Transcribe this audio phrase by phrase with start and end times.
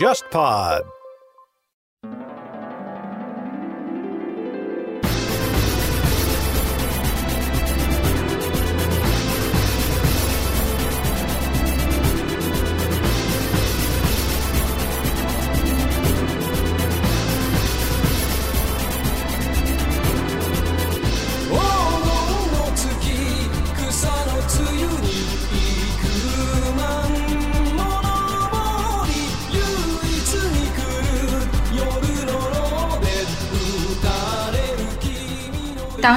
[0.00, 0.99] JustPod。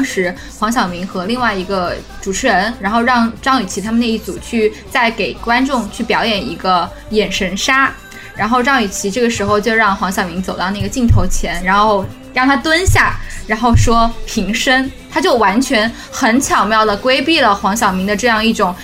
[0.03, 7.89] 当时黄晓明和另外一个主持人，然后让张雨绮他们那一组去再给观众去表演一个眼神杀，
[8.35, 13.16] 然后张雨绮这个时候就让黄晓明走到那个镜头前，然后让他蹲下，
[13.47, 18.75] 然后说平身，他就完全很巧妙的规避了黄晓明的这样一种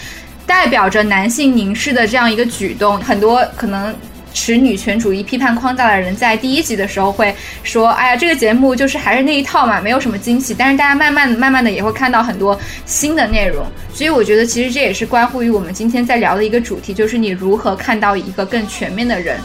[0.47, 3.93] 代表着男性凝视的这样一个举动，很多可能。
[4.33, 19.39] 持女权主义批判框架的人在第一集的时候会说：“哎呀，这个节目就是还是那一套嘛，没有什么惊喜。”但是大家慢慢慢慢的也会看到很多新的内容，所以我觉得其实这也是关乎于我们今天在聊的一个主题，就是你如何看到一个更全面的人。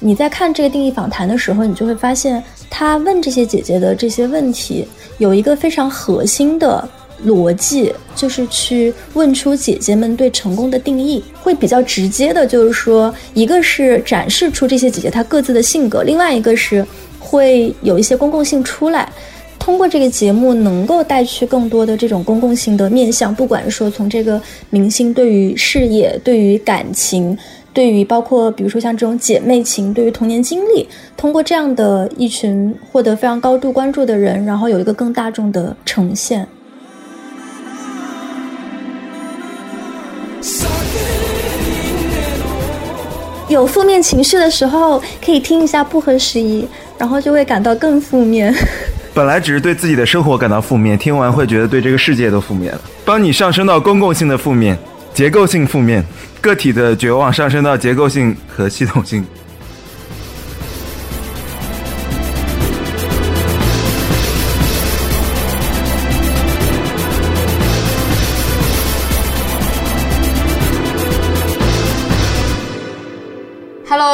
[0.00, 4.86] 你在看这个定义访谈的时候，你就会发现他问这些姐姐的这些问题
[5.18, 6.88] 有一个非常核心的。
[7.26, 16.84] 逻辑就是去问出姐姐们对成功的定义，会比较直接的，就是说，一个是展示出这些姐姐她各自的性格，另外一个是
[17.18, 19.10] 会有一些公共性出来，
[19.58, 27.36] 通过这个节目能够带去更多的这种公共性的面向，不管说从这个明星对于事业、对于感情、
[27.72, 36.46] 对于包括比如说像这种姐妹情、对于童年经历，通过这样的一群获得非常高度关注的人，然后有一个更大众的呈现。
[43.48, 48.54] 有负面情绪的时候，可以听一下不合时宜，然后就会感到更负面。
[49.14, 52.80] 本来只是对自己的生活感到负面，听完会觉得对这个世界都负面了。
[53.06, 54.78] 帮你上升到公共性的负面、
[55.14, 56.04] 结构性负面、
[56.42, 59.24] 个体的绝望上升到结构性和系统性。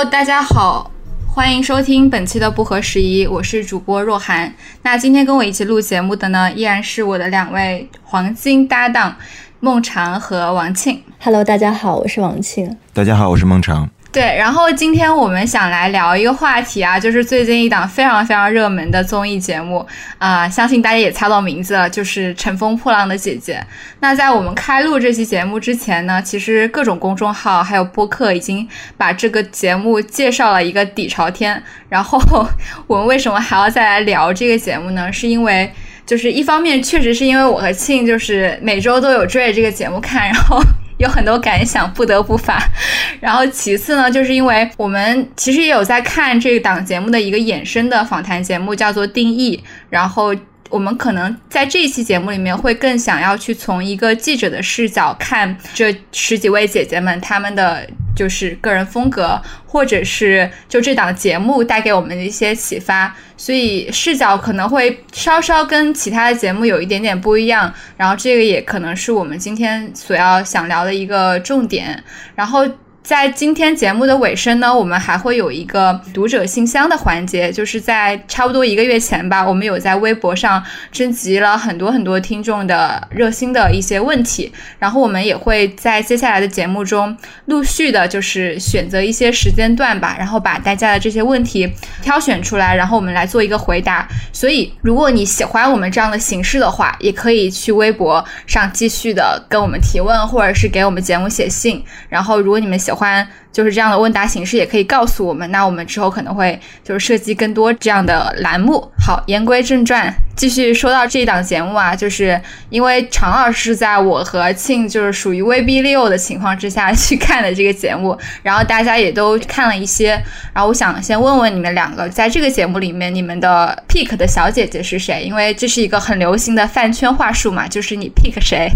[0.05, 0.91] Hello，大家好，
[1.27, 4.55] 欢迎收听本期的不合时宜，我是主播若涵。
[4.83, 9.17] 那今天跟我一起录节目的呢，依然是我的两位黄金搭档
[9.61, 11.03] 孟尝和王庆。
[11.23, 12.77] Hello，大家好，我是王庆。
[12.93, 13.89] 大家好，我是孟尝。
[14.15, 19.85] 对，然后今天我们想来聊一个话题啊，就是最近一档非常非常热门的综艺节目
[20.19, 23.55] 啊，相信大家也猜到名字了，就是《乘风破浪的姐姐》。
[23.99, 31.61] 那在我们开录这期节目之前呢，其实各种公众号还有播客已经把这个节目介绍了一个底朝天。
[31.89, 32.47] 然后
[32.87, 35.13] 我们为什么还要再来聊这个节目呢？
[35.13, 35.69] 是因为
[36.07, 40.63] 就是一方面确实是因为我和庆就是每周都有追着这个节目看，然后。
[41.05, 42.59] 有很多感想不得不发，
[43.21, 49.57] 然后其次呢，就是因为我们其实也有在看这档节目的一个衍生的访谈节目，叫做《定义》，
[49.89, 50.35] 然后。
[50.71, 67.73] 我们可能在这一期节目里面会更想要去从一个记者的视角看这十几位姐姐们她们的就是个人风格，或者是就这档节目带给我们的一些启发，所以视角可能会稍稍跟其他的节目有一点点不一样。
[67.97, 72.03] 然后这个也可能是我们今天所要想聊的一个重点。
[72.35, 72.67] 然后。
[73.05, 94.09] 在今天节目的尾声呢，我们还会有一个读者信箱的环节，就是在差不多一个月前吧，我们有在微博上征集了很多很多听众的热心的一些问题，然后我们也会在接下来的节目中陆续的，就是选择一些时间段吧，然后把大家的这些问题挑选出来，然后我们来做一个回答。
[94.33, 101.85] 所以，如果你喜欢我们这样的形式的话，也可以去微博上继续的跟我们提问，或者是给我们节目写信。
[102.09, 105.49] 然后，如果你们喜欢就是这样的问答形式，也可以告诉我们。
[105.53, 108.91] 那我们之后可能会就是设计更多这样的栏目。
[108.99, 120.21] 好，言归正传，继续说到这一档节目啊，就是因为常老师在我和庆就是属于威逼利诱的情况之下去看的这个节目，然后大家也都看了一些。
[120.53, 125.23] 然后我想先问问你们两个，在这个节目里面，你们的 pick 的小姐姐是谁？
[125.23, 128.69] 因为这是一个很流行的饭圈话术嘛，就是你 pick 谁。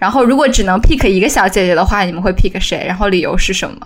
[0.00, 2.84] 然后如果只能 pick 一个小姐姐的话，你们会 pick 谁？
[2.84, 3.76] 然后理由是什么？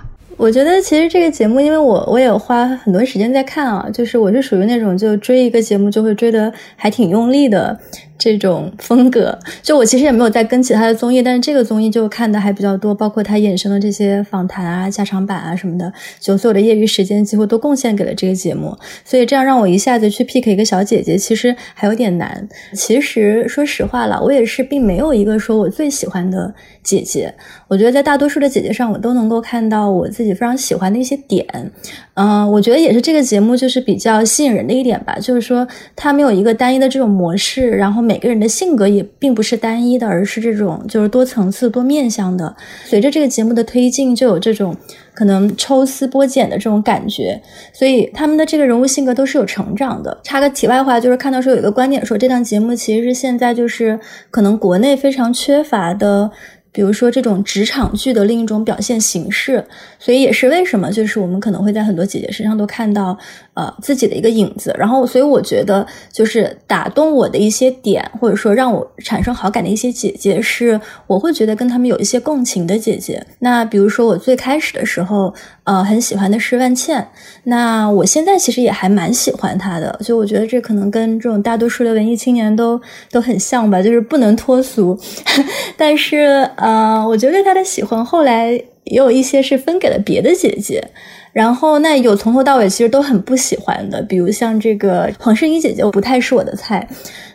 [0.40, 7.78] 我觉得其实这个节目，因为我我也花很多时间在看啊，就是我是属于那种就追一个节目就会追得还挺用力的。
[8.20, 15.90] 这种风格，就我其实也没有在跟其他的综艺，但是这个综艺就看的还比较多，包括它衍生的这些访谈啊、加长版啊什么的，
[16.20, 18.76] 就所有的业余时间几乎都贡献给了这个节目，
[19.06, 22.46] 所以这样让我一下子去 pick 一个小姐姐，其实还有点难。
[22.74, 27.34] 其实说实话了，我也是并没有一个说我最喜欢的姐姐，
[27.68, 31.46] 我觉得在大多数的姐姐上，我都能够看到我自己非常喜欢的一些点。
[32.14, 35.66] 嗯，我觉得也是这个节目就是比较吸引人的一点吧，就是说
[35.96, 42.56] 它没有一个单一的这种模式，然后每个人的性格也并不是单一的，而是这种就是多层次、多面向的。
[42.84, 44.76] 随着这个节目的推进，就有这种
[45.14, 47.40] 可能抽丝剥茧的这种感觉，
[47.72, 50.18] 所以他们的这个人物性格都是有成长的。
[50.24, 54.00] 插个题外话，就是看到说有一个观点说，这档节目其实是现在就是
[54.32, 56.32] 可能国内非常缺乏的。
[56.72, 59.64] 比如说这种职场剧的另一种表现形式，
[59.98, 63.18] 所以也是为什么就是我们可能会在很多姐姐身上都看到
[63.54, 64.74] 呃自己的一个影子。
[64.78, 73.20] 然后，所以我觉得就是打动我的一些点，或者说让我产生好感的一些姐姐，是我会觉得跟他们有一些共情的姐姐。
[73.40, 75.34] 那比如说我最开始的时候，
[75.64, 77.04] 呃，很喜欢的是万茜。
[77.44, 82.80] 那我现在其实也还蛮喜欢她的，就我觉得这可能跟这种大多数的文艺青年都
[83.10, 84.96] 都很像吧，就是不能脱俗，
[85.76, 86.48] 但是。
[86.60, 90.84] 嗯，我觉得对他的喜欢后来也有一些是分给了别的姐姐，
[91.32, 96.86] 然后那有从头到尾其实都很不喜欢的，比如像这个黄圣依姐姐，我不太是我的菜。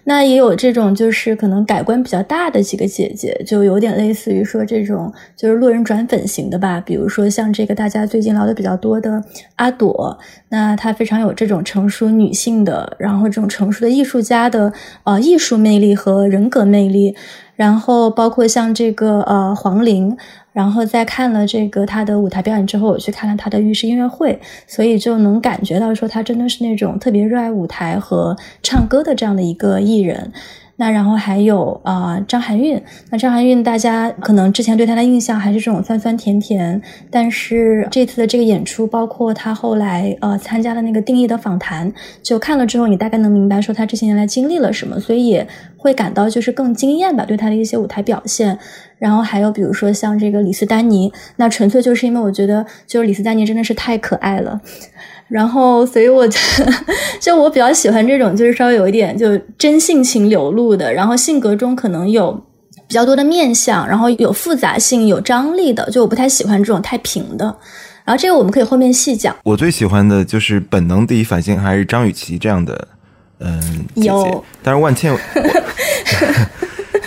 [0.08, 9.24] 那也有这种就是可能改观比较大的几个姐姐，就有点类似于说这种就是路人转粉型的吧，比如说像这个大家最近聊的比较多的
[9.56, 10.16] 阿朵，
[10.50, 14.72] 那她非常有这种成熟女性的，然后这种成熟的艺术家的
[15.06, 17.16] 呃艺术魅力和人格魅力。
[17.56, 20.18] 然后包括像这个呃黄龄，
[20.56, 30.32] 然后在看了这个他的舞台表演之后，我去看了他的浴室音乐会，所以就能感觉到说他真的是那种特别热爱舞台和唱歌的这样的一个艺人。
[30.78, 48.60] 那然后还有啊张含韵，那张含韵大家可能之前对她的印象还是这种酸酸甜甜，但是这次的这个演出，包括她后来呃参加的那个定义的访谈，就看了之后，你大概能明白说她这些年来经历了什么，所以也会感到就是更惊艳吧，对她的一些舞台表现。
[48.98, 54.62] 然后还有比如说像这个李斯丹妮，那纯粹就是因为我觉得就是李斯丹妮真的是太可爱了。
[55.28, 56.38] 然后，所以我就
[57.20, 62.32] 就我比较喜欢这种，就是稍微有一点就真性情流露的，然后性格中可能有
[62.88, 65.90] 比较多的面相，然后有复杂性、有张力的。
[65.90, 67.46] 就我不太喜欢这种太平的。
[68.04, 69.36] 然后这个我们可以后面细讲。
[69.44, 72.88] 我最喜欢的就是本能第一反应还是张雨绮这样的，
[73.40, 73.60] 嗯，
[73.96, 74.38] 姐姐。
[74.62, 75.12] 但是万茜，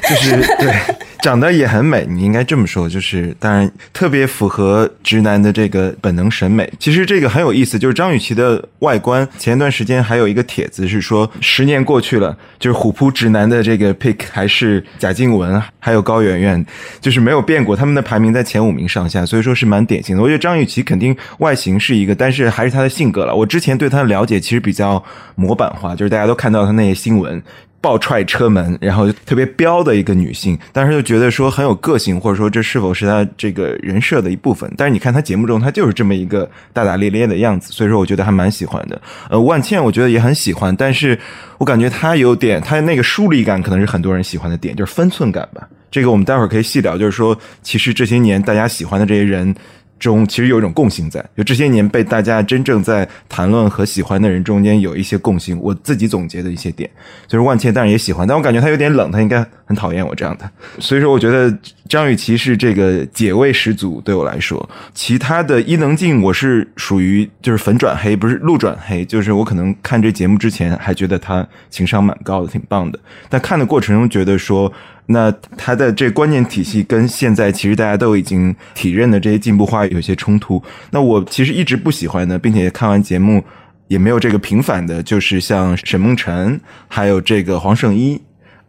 [0.09, 0.73] 就是对。
[1.21, 6.73] 长得也很美，你应该这么说，就是当然特别符合直男的这个本能审美。
[6.79, 16.65] 其实这个很有意思，就是张雨绮的外观，前一段时间还有一个帖子是说，十年过去了，就是虎扑直男的这个 pick 还是贾静雯，还有高圆圆，
[17.01, 20.23] 就是没有变过，他们的排名在前五名上下，所以说是蛮典型的。
[20.23, 23.35] 我觉得张雨绮肯定外形是一个，但是还是她的性格了。
[23.35, 25.03] 我之前对她的了解其实比较
[25.35, 27.43] 模板化，就是大家都看到她那些新闻。
[27.81, 34.69] 爆踹车门，然后特别彪的一个女性，但是就觉得说很有个性，或者说这是否是她这个人设的一部分？
[34.77, 39.01] 但是你看她节目中，她就是这么一个大大咧咧的样子，所以说我觉得还蛮喜欢的。
[39.31, 41.19] 呃，万茜我觉得也很喜欢，但是
[41.59, 45.69] 我感觉她有点她那个疏离感，可能是很多人喜欢的点，就是分寸感吧。
[45.91, 49.55] 这个我们待会儿可以细聊，就是说其实这些年大家喜欢的这些人。
[49.99, 56.89] 中其实有一种共性在，就这些年被大家真正在谈论和喜欢的人中间有一些共性，我自己总结的一些点，
[57.27, 61.53] 就是万茜当然也喜欢，但我感觉她有点冷，她应该很讨厌我这样的，所以说我觉得
[61.89, 74.73] 张雨绮是这个解味十足对我来说，其他的伊能静我是属于就是粉转黑，不是路转黑，就是我可能看这节目之前还觉得她情商蛮高的，挺棒的，但看的过程中觉得说。
[75.11, 80.63] 那他的这观念体系跟现在其实大家都已经体认的这些进步化有些冲突。
[80.91, 83.43] 那我其实一直不喜欢的，并且看完节目
[83.87, 88.21] 也没有这个平反的，就是像沈梦辰还有这个黄圣依。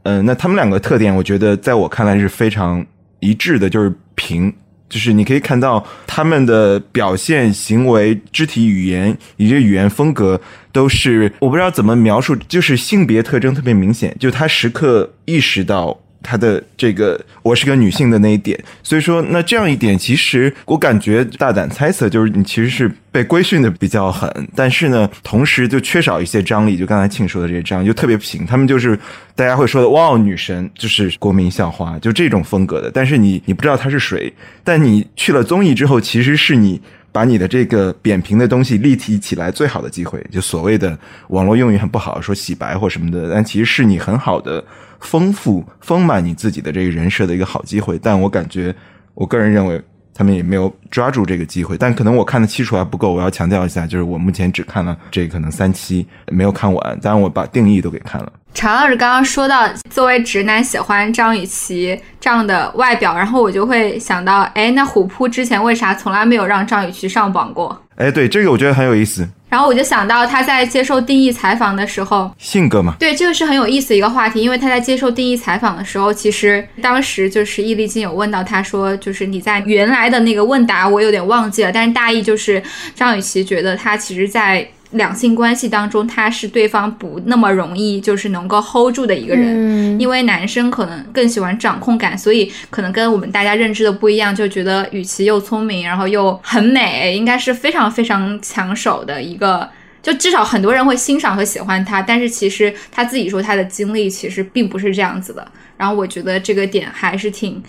[0.04, 2.86] 嗯，那他们两个特点，我觉得在我看来是非常
[3.20, 4.54] 一致的，就是平，
[4.88, 10.40] 就是你可以看到他们的表现、行为、肢体语言以及语言风格
[10.72, 16.00] 都是我不知道怎么描述，就是性别特征特别明显，就他时刻意识到。
[16.22, 26.78] 她的这个我是个女性的那一点，所以说那这样一点，其实我感觉大胆猜测，就是你其实是被规训的比较狠，但是呢，同时就缺少一些张力。
[26.78, 28.98] 就刚才庆说的这些张，就特别平，他们就是
[29.36, 32.92] 大家会说的哇，女神就是国民校花，就这种风格的。
[32.92, 34.32] 但是你你不知道她是谁，
[34.64, 36.80] 但你去了综艺之后，其实是你
[37.12, 40.26] 把你的这个扁平的东西立体起来最好的机会。
[40.32, 40.98] 就所谓的
[41.30, 44.64] 网络用语很不好，说洗白或什么的，但其实是你很好的
[45.00, 48.00] 丰富丰满你自己的这个人设的一个好机会。
[48.02, 48.74] 但我感觉，
[49.14, 49.82] 我个人认为。
[50.20, 53.14] 他们也没有抓住这个机会，但可能我看的期数还不够。
[53.14, 57.00] 我要强调一下，就是我目前只看了这可能三期，没有看完。
[57.00, 58.30] 当然，我把定义都给看了。
[58.54, 67.82] 常老师刚刚说到，作为直男喜欢张雨绮这样的外表，然后我就会想到，哎，那虎扑之前为啥从来没有让张雨绮上榜过？
[68.00, 69.28] 哎，对，这个我觉得很有意思。
[69.50, 74.42] 然后我就想到他在接受定义采访的时候，性格嘛，对，这个是很有意思的一个话题。
[74.42, 82.64] 因为他在接受定义采访的时候，其实当时就是易立竞有问到他说，就是你在原来的那个问答我有点忘记了，但是大意就是
[82.96, 84.66] 张雨绮觉得他其实，在。
[84.92, 99.70] 两性关系当中，他是对方不那么容易就是能够 hold 住的一个人，因为男生可能更喜欢掌控感，所以可能跟我们大家认知的不一样，就觉得与其又聪明，然后又很美，应该是非常非常抢手的一个，
[100.02, 102.02] 就至少很多人会欣赏和喜欢他。
[102.02, 105.48] 但是其实他自己说他的经历其实并不是这样子的。
[105.78, 107.62] 然后我觉得这个点还是挺。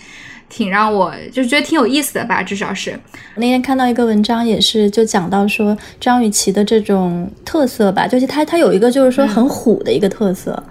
[0.51, 2.99] 挺让我就觉得挺有意思的吧，至少是
[3.37, 10.63] 那天看到一个文章，也是就讲到说张雨绮的这种特色吧，就是她她有一个就是说很虎的一个特色。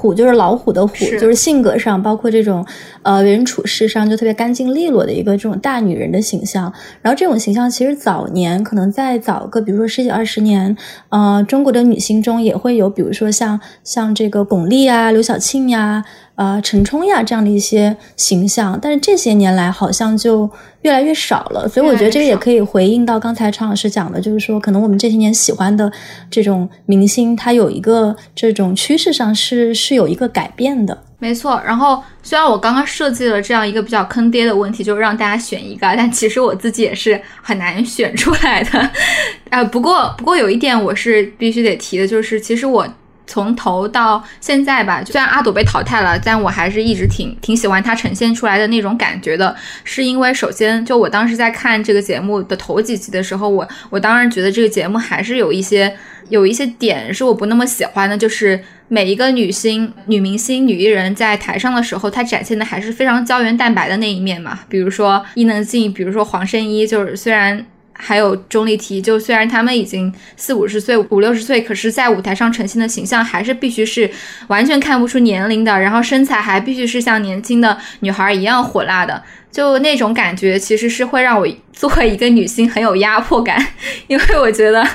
[0.00, 2.64] 虎就是老虎的虎，就是性格上，包括这种，
[3.02, 6.72] 呃，为人处事上就特别干净利落的一个这种大女人的形象。
[7.02, 10.76] 然后这种形象其实早年可能在早个，比如说十几二十年，
[11.08, 16.04] 呃，中国的女星中也会有，比如说像像这个巩俐啊、刘晓庆呀、
[16.38, 18.78] 呃陈冲呀这样的一些形象。
[18.80, 20.50] 但是这些年来好像就。
[20.82, 25.90] 越来越少了，所以我觉得这个也可以回应到刚才常老师讲的，就是说可能我们这些年喜欢的
[26.30, 30.96] 这种明星，他有一个这种趋势上是是有一个改变的。
[31.18, 31.60] 没错。
[31.66, 38.90] 然后虽然我刚刚设计了这样一个比较坑爹的问题，就是让大家选一个，但其实我自己也是很难选出来的。
[39.50, 42.86] 呃，不过不过有一点我是必须得提的，就是其实我。
[43.28, 49.54] 从头到现在吧，虽然阿朵被淘汰了，但我还是一直挺挺喜欢她呈现出来的那种感觉的。
[49.84, 55.94] 是因为首先，就我当时在看这个节目的头几集的时候，我我当然觉得这个节目还是有一些
[56.30, 58.58] 有一些点是我不那么喜欢的，就是
[58.88, 64.60] 每一个女星、女明星、女艺人，在台上的时候，她展现的还是非常胶原蛋白的那一面嘛。
[64.68, 67.66] 比如说伊能静，比如说黄圣依，就是虽然。
[68.00, 74.08] 还有钟丽缇，就虽然他们已经四五十岁、五六十岁，可是，在舞台上呈现的形象还是必须是
[74.46, 79.22] 完全看不出年龄的，然后身材还必须是像年轻的女孩一样火辣的。
[79.50, 83.64] 就那种感觉，其实是会让我作为一个女性很有压迫感，
[84.06, 84.86] 因为我觉得，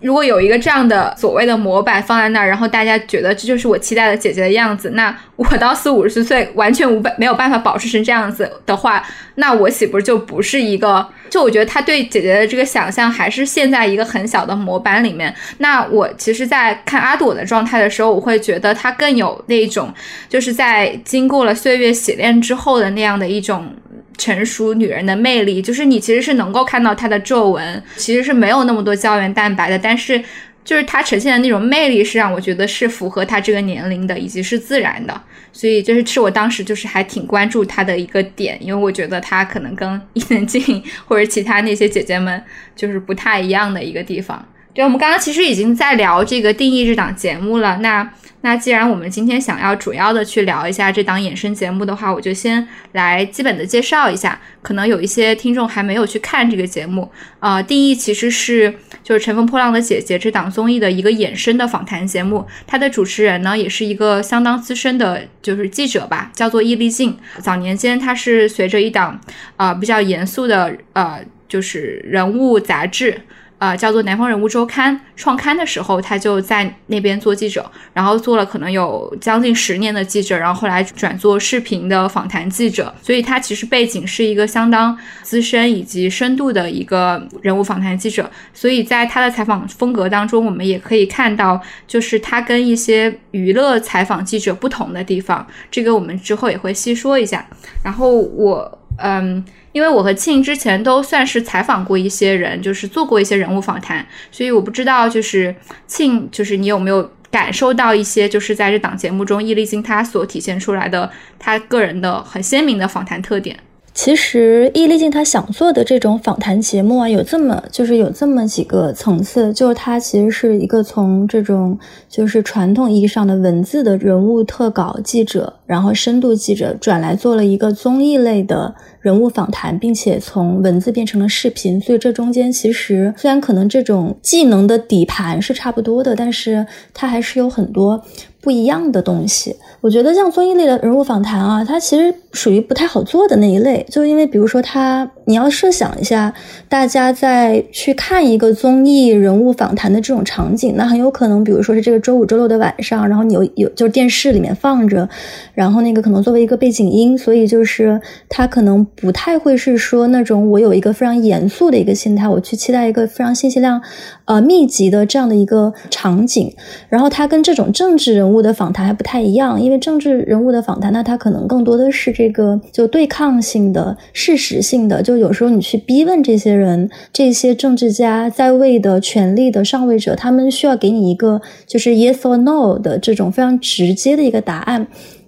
[0.00, 9.02] 如果有一个这样的所谓的模板放在那儿，然后大家觉得这就是我期待的姐姐的样子，那我到四五十岁完全无办没有办法保持成这样子的话，
[9.36, 11.06] 那我岂不是就不是一个？
[11.28, 15.34] 就我觉得他对姐姐的这个想象还是陷在一个很小的模板里面。
[15.58, 19.92] 那我其实，在看阿朵的状态的时候，我会觉得她更有那种，
[20.28, 23.74] 就是在经过了岁月洗练之后的那样的一种。
[24.16, 30.22] 成熟女人的魅力，就是你其实是能够看到她的皱纹，其实是没有那么多胶原蛋白的，但是
[30.64, 42.42] 就是她呈现的那种魅力，是让我觉得是符合她这个年龄的，以及是自然的，所以就是是我当时就是还挺关注她的一个点，因为我觉得她可能跟伊能静或者其他那些姐姐们
[42.74, 44.44] 就是不太一样的一个地方。
[44.76, 48.08] 对，我们刚刚其实已经在聊这个定义这档节目了，那。
[48.42, 54.40] 那既然我们今天想要主要的去聊一下这档衍生节目的话，我就先来基本的介绍一下。
[54.62, 62.46] 可能有一些听众还没有去看这个节目，呃，定义其实是就是《乘风破浪的姐姐》这档综艺的一个衍生的访谈节目。
[62.68, 67.16] 它的主持人呢，也是一个相当资深的，就是记者吧，叫做易立竞。
[67.40, 69.18] 早年间，他是随着一档
[69.56, 71.18] 啊比较严肃的呃
[71.48, 73.22] 就是人物杂志。
[73.58, 97.46] 呃，叫做《南方人物周刊》创刊的时候，他就在那边做记者，然后做了可能有将近十年的记者，然后后来转做视频的访谈记者，所以他其实背景是一个相当资深以及深度的一个人物访谈记者，所以在他的采访风格当中，我们也可以看到，就是他跟一些娱乐采访记者不同的地方，这个我们之后也会细说一下。
[97.82, 99.42] 然后我，嗯。
[99.76, 105.54] 因为我和庆之前都算是采访过一些人，就是做过一些人物访谈，所以我不知道就是
[105.86, 113.54] 庆，就是你有没有感受到一些，就是在这档节目中，易立竞他所体现出来的他个人的很鲜明的访谈特点。
[113.96, 121.76] 其实易立竞他想做的这种访谈节目啊，有这么就是有这么几个层次，就是他其实是一个从这种
[122.06, 138.04] 就是传统意义上的文字的人物特稿记者，然后深度记者转来做了一个综艺类的人物访谈，并且从文字变成了视频，所以这中间其实虽然可能这种技能的底盘是差不多的，但是它还是有很多。
[138.46, 146.32] 不一样的东西，我觉得像综艺类的人物访谈啊，它其实属于不太好做的那一类，就因为比如说它，你要设想一下，
[146.68, 155.08] 大家在去看一个综艺人物访谈的这种场景，那很有可能，比如说是这个周五、周六的晚上，然后你有有就是电视里面放着，
[155.52, 163.82] 然后那个可能作为一个背景音，所以就是它可能不太会是说那种我有一个非常严肃的一个心态，我去期待一个非常信息量
[164.26, 166.54] 呃密集的这样的一个场景，
[166.88, 168.35] 然后它跟这种政治人物。
[168.36, 184.86] 物的访谈还不太一样，因为政治人物的访谈，那他可能更多的是这个就对抗性的、事实性的，就有时候你去逼问这些人、这些政治家在位的权力的上位者，他们需要给你一个就是 yes or no 的这种非常直接的一个答案。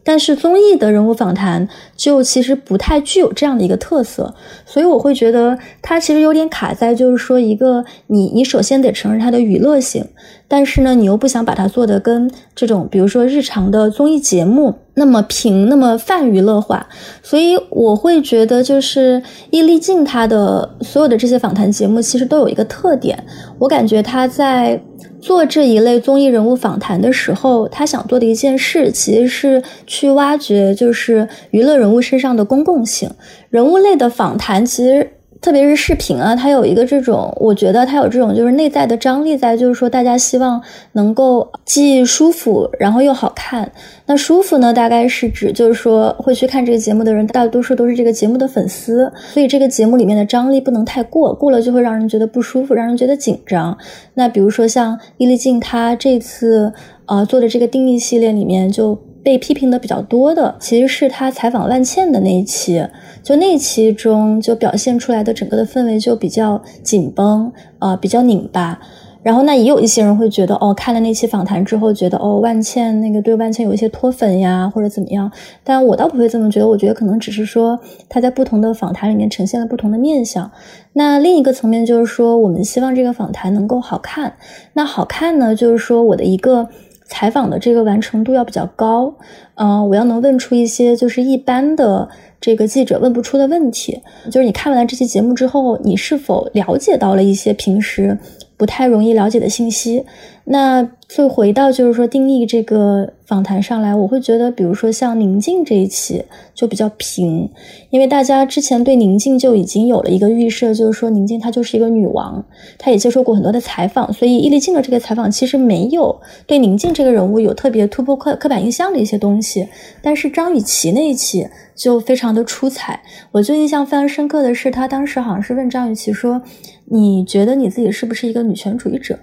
[0.08, 4.34] 但是综艺的人物访谈就其实不太具有这样的一个特色，
[4.64, 10.02] 所以我会觉得它其实有点卡在，就是说一个你你首先得承认它的娱乐性，
[10.48, 16.88] 但是呢你又不想把它做的跟这种比如说日常的综艺节目那么平那么泛娱乐化，
[17.22, 23.22] 所以我会觉得就是易立竞他的所有的这些访谈节目其实都有一个特点，
[23.58, 24.80] 我感觉他在。
[25.20, 33.10] 做这一类综艺人物访谈的时候，他想做的一件事，其实是去挖掘就是娱乐人物身上的公共性。
[33.50, 35.10] 人物类的访谈，其实。
[35.40, 40.60] 特别是视频啊，它有一个这种，我觉得它有这种就是内在的张力在，就是说大家希望
[40.92, 43.70] 能够既舒服，然后又好看。
[44.06, 53.78] 那舒服呢，大概是指就是说会去看这个节目的人，大多数都是这个节目的粉丝，所以这个节目里面的张力不能太过，过了就会让人觉得不舒服，让人觉得紧张。
[54.14, 56.72] 那比如说像伊丽静她这次
[57.06, 58.98] 呃做的这个定义系列里面就。
[59.20, 62.82] 被批评的比较多的，其实是他采访万茜的那一期，
[63.28, 68.80] 就那期中就表现出来的整个的氛围就比较紧绷，呃，比较拧巴。
[69.22, 75.30] 然后那也有一些人会觉得，哦，看了那期访谈之后，觉得哦，万茜那个对万茜有一些脱粉呀，或者怎么样。
[75.62, 80.50] 但我倒不会这么觉得，我觉得可能只是说他在不同的访谈里面呈现了不同的面相。
[80.94, 84.36] 那另一个层面就是说，我们希望这个访谈能够好看。
[84.72, 86.70] 那好看呢，就是说我的一个。
[87.08, 89.12] 采访的这个完成度要比较高，
[89.56, 92.08] 嗯，我要能问出一些就是一般的
[92.40, 94.00] 这个记者问不出的问题。
[94.30, 98.18] 就是你看完了这期节目之后，你是否了解到了一些平时
[98.56, 100.04] 不太容易了解的信息？
[100.48, 100.90] 那。
[101.10, 106.22] 所以回到就是说定义这个访谈上来，我会觉得，比如说像宁静这一期
[106.54, 107.48] 就比较平，
[107.88, 112.44] 因为大家之前对宁静就已经有了一个预设，就是说宁静她就是一个女王，
[112.76, 119.66] 她也接受过很多的采访，所以易立静的这个采访其实没有对宁静这个人物有特别突破刻刻板印象的一些东西。
[120.02, 123.00] 但是张雨绮那一期就非常的出彩，
[123.32, 126.42] 我就印象非常深刻的是，他当时好像是问张雨绮说
[126.84, 129.18] ：“你觉得你自己是不是一个女权主义者？”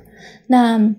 [0.47, 0.95] 那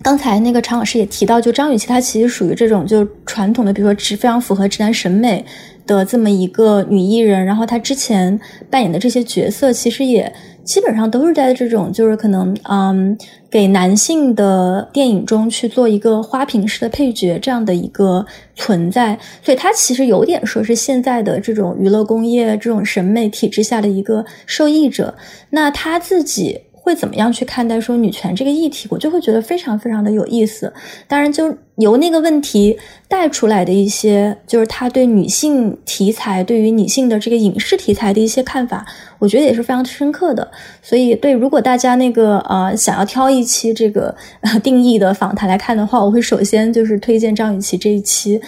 [0.00, 5.44] 刚才那个常老师也提到，就张雨绮她其实属于这种就传统的，比如说直非常符合直男审美
[5.86, 7.44] 的这么一个女艺人。
[7.44, 8.38] 然后她之前
[8.70, 10.32] 扮演的这些角色，其实也
[10.64, 13.18] 基本上都是在这种就是可能嗯
[13.50, 19.18] 给男性的电影中去做一个花瓶式的配角这样的一个存在。
[19.42, 25.14] 所以她其实有点说是现在的这种娱乐工业这种审美体制下的一个受益者。
[25.50, 26.60] 那她自己。
[26.88, 28.88] 会怎么样去看待说女权这个议题？
[28.90, 30.72] 我就会觉得非常非常的有意思。
[31.06, 38.84] 当然，就由那个问题带出来的一些，就是他对女性题材、对于女性的这个影视题材的一些看法，
[39.18, 40.50] 我觉得也是非常深刻的。
[40.82, 44.14] 所以，对如果大家那个呃想要挑一期这个
[44.62, 48.40] 定义的访谈来看的话，我会首先就是推荐张雨绮这一期。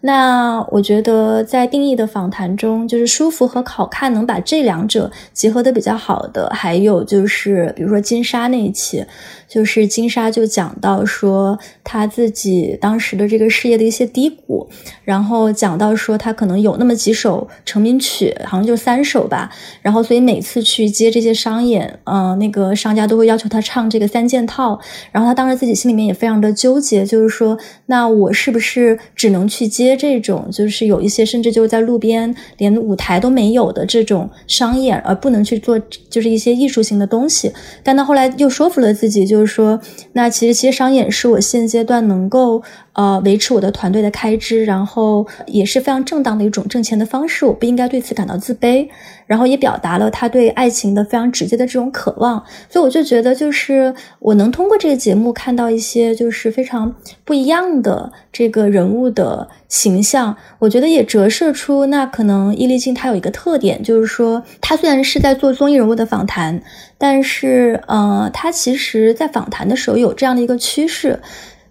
[0.00, 9.04] 那我觉得在定义的访谈中，就是舒服和好看能把这两者结合的比较好的，还有就是比如说金莎那一期。
[9.48, 14.68] 就是金莎就讲到说她自己当时的这个事业的一些低谷，
[15.04, 19.50] 然后讲到说他可能有那么几首成名曲，好像就三首吧，
[19.82, 24.80] 然后所以每次去接这些商演，嗯，那个商家都会要求他唱这个三件套，
[25.12, 39.18] 然后他当时自己心里面也非常的纠结，就是说那我是不是只能去接这种，就是有一些甚至就是在路边连舞台都没有的这种商演，而不能去做就是一些艺术性的东西，但他后来又说服了自己。
[39.28, 39.78] 就是说，
[40.12, 42.62] 那其实其实商演是我现阶段能够
[42.92, 48.88] 呃维持我的团队的开支，然后也是非常正当的一种挣钱的方式，我不应该对此感到自卑。
[49.26, 56.94] 然后也表达了他对爱情的非常直接的这种渴望，所以我就觉得，就是我能通过这个节目看到一些就是非常
[57.26, 60.34] 不一样的这个人物的形象。
[60.60, 66.62] 我觉得也折射出，那可能伊丽静她有一个特点，就是说她虽然是在做综艺人物的访谈，
[66.96, 71.20] 但是呃，她其实在访谈的时候有这样的一个趋势。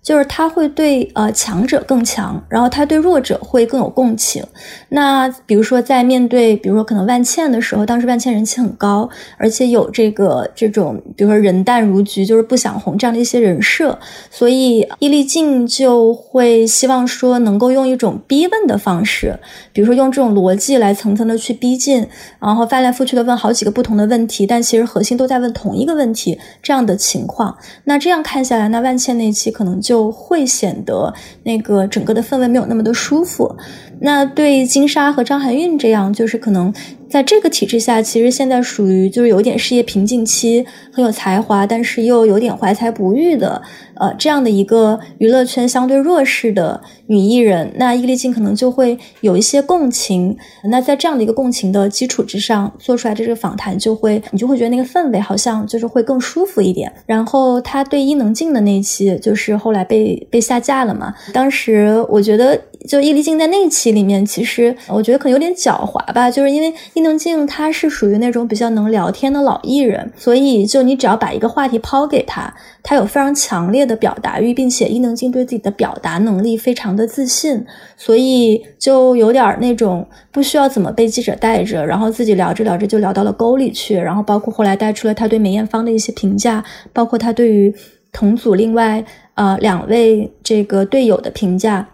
[0.01, 4.41] 就是他会对呃强者更强，然后他对弱者会更有共情。
[4.89, 13.99] 那比如说在面对比如说可能万茜的时候，当时万茜人气很高，而且有这个这种比如说人淡如菊，就是不想红这样的一些人设，
[14.31, 19.37] 所以伊丽静就会希望说能够用一种逼问的方式，
[19.73, 22.07] 比如说用这种逻辑来层层的去逼近，
[22.39, 27.57] 然后翻来覆去的问好几个不同的问题，但其实核心都在问同一个问题这样的情况。
[27.83, 29.96] 那这样看下来，那万茜那期可能就。
[29.97, 33.55] 就会显得那个整个的氛围没有那么的舒服。
[33.99, 36.71] 那对金莎和张含韵这样，就是可能。
[37.09, 43.61] 在这个体制下，其实现在属于就是有点事业瓶颈期，很有才华，但是又有点怀才不遇的，
[43.95, 50.35] 呃，这样的一个娱乐圈相对弱势的女艺人，那伊丽静可能就会有一些共情。
[50.69, 56.91] 那在这样的一个共情的基础之上做出来的这个访谈，就会你就会觉得那个氛围好像就是会更舒服一点。
[57.05, 61.13] 然后他对伊能静的那一期，就是后来被被下架了嘛。
[61.33, 66.73] 当时我觉得，就伊丽静在那一期里面，其实我觉得可能有点狡猾吧，就是因为。
[66.93, 77.63] 伊能静她是属于那种比较能聊天的老艺人，所以就你只要把一个话题抛给她，她有非常强烈的表达欲，并且伊能静对自己的表达能力非常的自信，
[77.95, 87.73] 所以就有点那种不需要怎么被记者带着，然后自己聊着聊着就聊到了沟里去，然后包括后来带出了他对梅艳芳的一些评价，包括他对于
[88.11, 89.03] 同组另外
[89.35, 91.87] 呃两位这个队友的评价，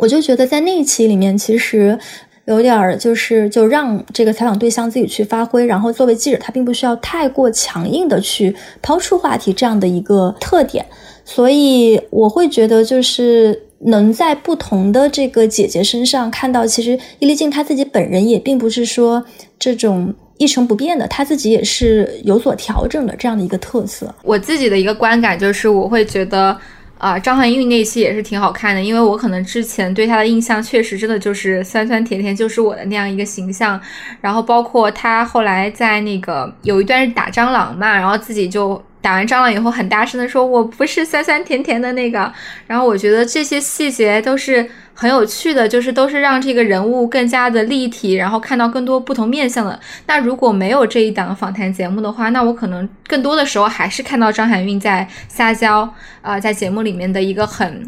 [0.00, 1.98] 我就觉得在那一期里面其实。
[2.46, 10.84] 有点儿就是就让这个采访对象自己去发挥，然后作为记者，他并不需要太过强硬的去抛出话题这样的一个特点，
[11.24, 19.22] 所以我会觉得就是能在不同的这个姐姐身上看到，其实伊丽静她自己本人也并不是说
[19.56, 24.12] 这种一成不变的，她自己也是有所调整的这样的一个特色。
[24.24, 26.56] 我自己的一个观感就是，我会觉得。
[27.00, 33.80] 啊，张含韵那期也是挺好看的，因为我可能之前对她的印象确实真的就是酸酸甜甜就是我的那样一个形象，
[34.20, 38.80] 然后包括她后来在那个有一段是打蟑螂嘛，然后自己就。
[39.00, 42.30] 打完蟑螂以后，很大声的说：“我不是酸酸甜甜的那个。”
[42.66, 49.80] 然后我觉得这些细节都是很有趣的，就是都是让这个人物更加的立体，然后看到更多不同面相的。
[50.06, 57.86] 那如果没有这一档访谈节目的话，那我可能更多的时候还是看到张含韵在撒娇，啊，在节目里面的一个很，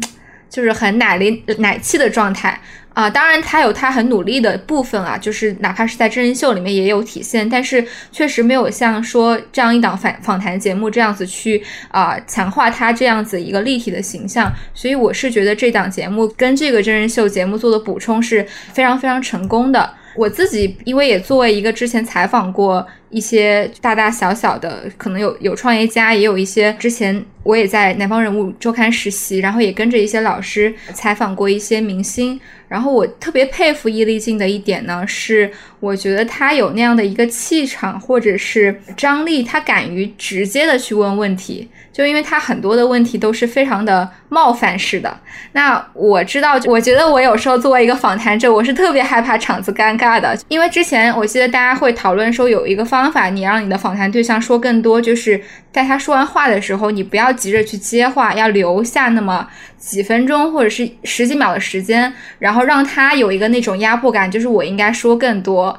[0.49, 2.59] 就是很奶里奶气的状态。
[2.93, 19.93] 啊，当然他有他很努力的部分啊，就是哪怕是在真人秀里面也有体现，但是确实没有像说这样一档访访谈节目这样子去啊强化他这样子一个立体的形象，所以我是觉得这档节目跟这个真人秀节目做的补充是非常非常成功的。
[20.15, 32.39] 我自己因为也作为一个之前采访过一些大大小小的，可能有有创业家，也有一些之前我也在南方人物周刊实习，然后也跟着一些老师采访过一些明星。
[32.67, 45.19] 然后我特别佩服伊丽静的一点呢，是我觉得她有那样的一个气场或者是张力，她敢于直接的去问问题，就因为她很多的问题都是非常的冒犯式的。
[45.51, 55.39] 那我知道，我觉得我有时候作为一个访谈者，我是特别害怕场子尴尬的，因为之前我记得大家会讨论说有一个方法，你让你的访谈对象说更多，就是
[55.73, 59.45] 在他说完话的时候，你不要急着去接话，要留下那么。
[59.83, 65.77] 几分钟或者是十几秒的时间，然后让他有一个那种压迫感，就是我应该说更多。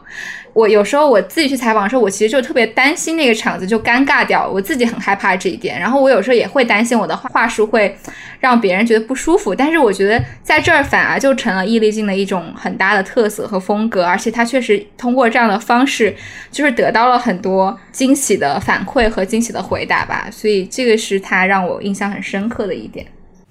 [0.54, 5.78] 我有时候我自己去采访的时候，我其实就特别担心那个场子就尴尬掉，我自己很害怕这一点。
[5.78, 7.94] 然后我有时候也会担心我的话术会
[8.38, 9.54] 让别人觉得不舒服。
[9.54, 16.14] 但是我觉得在这儿反而就成了易立竞的一种很大的特色和风格，而且他确实通过这样的方式，
[16.52, 20.28] 就是得到了很多惊喜的反馈和惊喜的回答吧。
[20.30, 23.04] 所以这个是他让我印象很深刻的一点。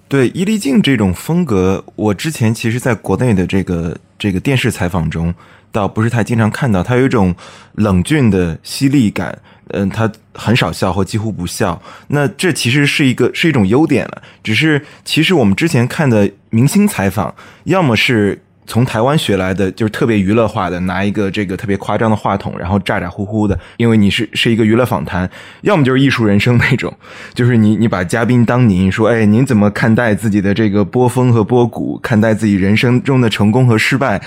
[0.08, 5.34] 对伊丽静这种风格，我之前其实在国内的这个这个电视采访中，
[5.74, 6.82] 倒不是太经常看到。
[6.82, 7.36] 他有一种
[7.74, 9.38] 冷峻的犀利感，
[9.72, 11.82] 嗯，他很少笑或几乎不笑。
[12.08, 14.22] 那这其实是一个是一种优点了。
[14.42, 25.30] 只是其实我们之前看的明星采访，要么是从台湾学来的，就是特别娱乐化的，拿一个这个特别夸张的话筒，然后咋咋呼呼的，因为你是是一个娱乐访谈，
[25.64, 26.96] 要么就是艺术人生那种，
[27.34, 34.22] 就是你你把嘉宾当您说，哎，您怎么看待自己的这个波峰和波谷，看待自己人生中的成功和失败？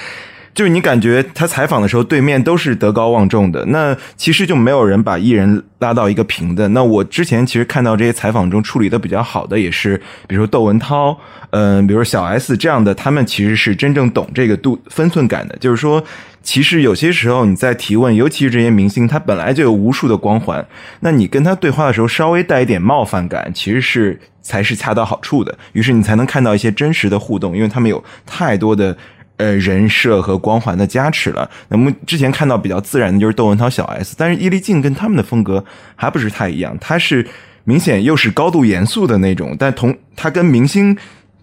[0.56, 6.66] 就是你感觉他采访的时候，对面都是德高望重的，那其实就没有人把艺人拉到一个平的。
[6.68, 11.14] 那我之前其实看到这些采访中处理的比较好的，也是比如说窦文涛，
[11.50, 15.54] 嗯，比如说小 S 这样的，他们其实是真正懂这个度分寸感的。
[15.58, 16.02] 就是说，
[16.42, 20.66] 其实有些时候你在提问，尤其是这些明星，他本来就有无数的光环，
[21.00, 25.58] 那你跟他对话的时候稍微带一点冒犯感，其实是才是恰到好处的。
[25.74, 28.96] 于是你才能看到一些真实的互动，因为他们有太多的。
[29.36, 31.48] 呃，人设和光环的加持了。
[31.68, 36.76] 那么之前看到比较自然的就是窦文涛、小 S，但是伊丽静跟他们的风格还不是太一样。
[36.80, 37.26] 他是
[37.64, 40.96] 明显又是高度严肃的那种，但同他跟明星。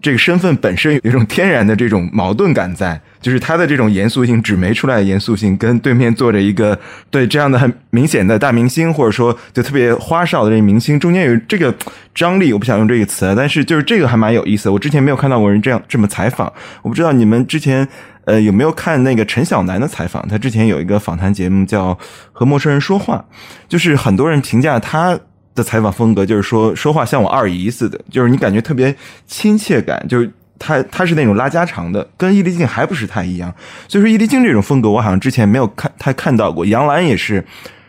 [0.04, 6.78] 这个身份本身有一种天然的这种矛盾感在，就是他的这种严肃性，纸媒出来的严肃性，跟对面坐着一个
[7.10, 11.74] 对这样的很明显的大明星，或者说就特别花哨的这明星，中间有这个
[12.14, 12.52] 张力。
[12.52, 14.72] 我不想用这个词，但是就是这个还蛮有意思的。
[14.74, 17.88] 我之前没有看到过人这样这么采访，我不知道你们之前
[18.26, 20.28] 呃有没有看那个陈小南的采访？
[20.28, 21.94] 他之前有一个访谈节目叫
[22.30, 23.24] 《和陌生人说话》，
[23.70, 25.18] 就是很多人评价他。
[25.54, 28.94] 的采访风格就是说说话像我二姨似的，就是你感觉特别
[29.26, 33.54] 亲切感，就是他他是那种拉家常的，跟易立竞还不是太一样。
[33.86, 36.66] 所以说易立竞这种风格，我好像之前没有看他看到过。
[36.66, 37.44] 杨澜也是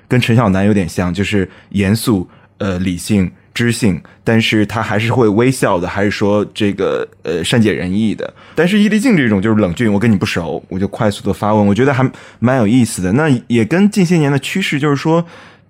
[0.08, 8.32] 跟陈晓南有点像，就是严肃、呃理性、知性，但是他还是会微笑的，还是说这个呃善解人意的。
[8.54, 13.12] 但是易立竞这种就是冷峻，我跟你不熟，我就快速的发问，我觉得还蛮有意思的。
[13.14, 15.26] 那也跟近些年的趋势就是说。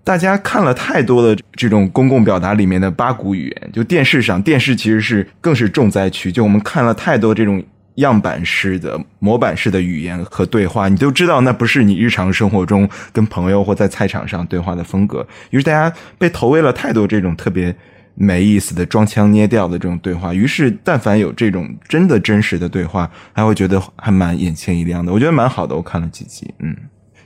[0.05, 6.31] 大家看了太多的这种公共表达里面的八股语言，就电视上，电视其实是更是重灾区。
[6.31, 7.61] 就我们看了太多这种
[7.95, 15.27] 样板式的、模板式的语言和对话，你都知道那不是你日常生活中跟朋友或在菜场上对话的风格。
[15.49, 17.75] 于是大家被投喂了太多这种特别
[18.13, 20.31] 没意思的、装腔捏调的这种对话。
[20.31, 25.11] 于是，但凡有这种真的真实的对话，还会觉得还蛮眼前一亮的。
[25.11, 25.75] 我觉得蛮好的。
[25.75, 26.75] 我看了几集，嗯。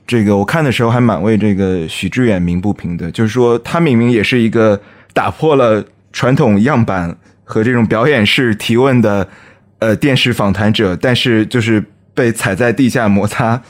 [0.10, 4.82] 这个我看的时候还蛮为这个许志远鸣不平的，就是说他明明也是一个
[5.14, 9.30] 打破了传统样板和这种表演式提问的
[9.78, 11.84] 呃电视访谈者，但是就是
[12.16, 13.62] 被踩在地下摩擦，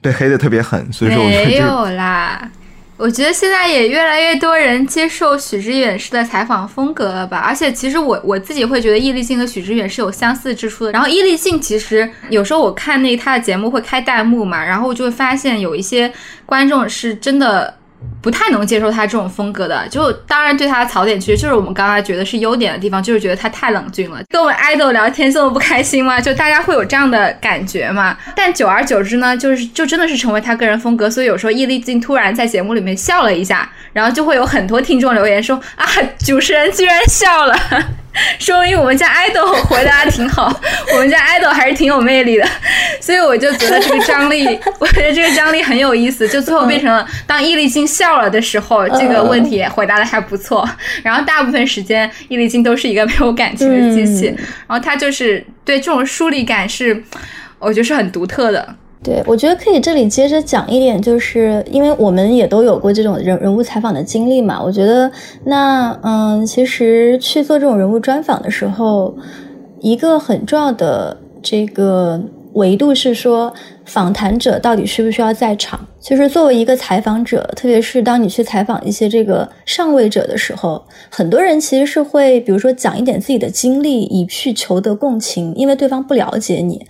[0.00, 2.50] 被黑的特别狠，所以说我觉得没有啦。
[2.96, 7.38] 我觉得现在也越来越多人接受许知远式的采访风格了吧？
[7.38, 10.92] 而且其实我我自己会觉得易立竞和许知远是有相似之处的。
[10.92, 16.12] 然后易立竞其实有时候我看那他的节目会开弹幕嘛，然后就会发现有一些
[16.46, 17.74] 观众是真的。
[18.22, 24.22] 不太能接受他这种风格的，就当然对他的槽点其实就是我们刚才觉得是优点的地方，就是觉得他太冷峻了。
[24.30, 26.18] 跟我们 idol 聊天这么不开心吗？
[26.22, 28.16] 就大家会有这样的感觉嘛？
[28.34, 31.10] 但久而久之呢，就是就真的是成为他个人风格。
[31.10, 35.86] 所以有时候易立竞突然在节目里面笑了一下，然后就会有很多听众留言说啊，
[36.18, 37.54] 主持人居然笑了。
[38.38, 40.48] 说明我们家爱豆回答的挺好，
[40.92, 42.48] 我们家爱豆还是挺有魅力的，
[43.04, 46.26] 所以我就觉得这个张力， 我觉得这个张力很有意思。
[46.26, 50.66] 就最后变成了，当易立竞笑了的时候，这个问题回答的还不错。
[51.02, 54.34] 然后大部分时间，易立竞都是一个没有感情的机器。
[54.66, 57.04] 然后他就是对这种疏离感是，
[57.58, 58.74] 我觉得是很独特的。
[59.02, 64.58] 对，我觉得可以这里接着讲一点，就是因为我们也都有过这种人人物采访的经历嘛。
[64.62, 65.12] 我觉得
[65.44, 69.14] 那嗯，其实去做这种人物专访的时候，
[69.82, 72.18] 一个很重要的这个
[72.54, 73.52] 维度是说，
[73.84, 75.78] 访谈者到底需不需要在场？
[76.00, 86.84] 其实作为一个采访者，特别是当你去采访一些这个上位者的时候，很多人其实是会，比如说讲一点自己的经历，以去求得共情，因为对方不了解你。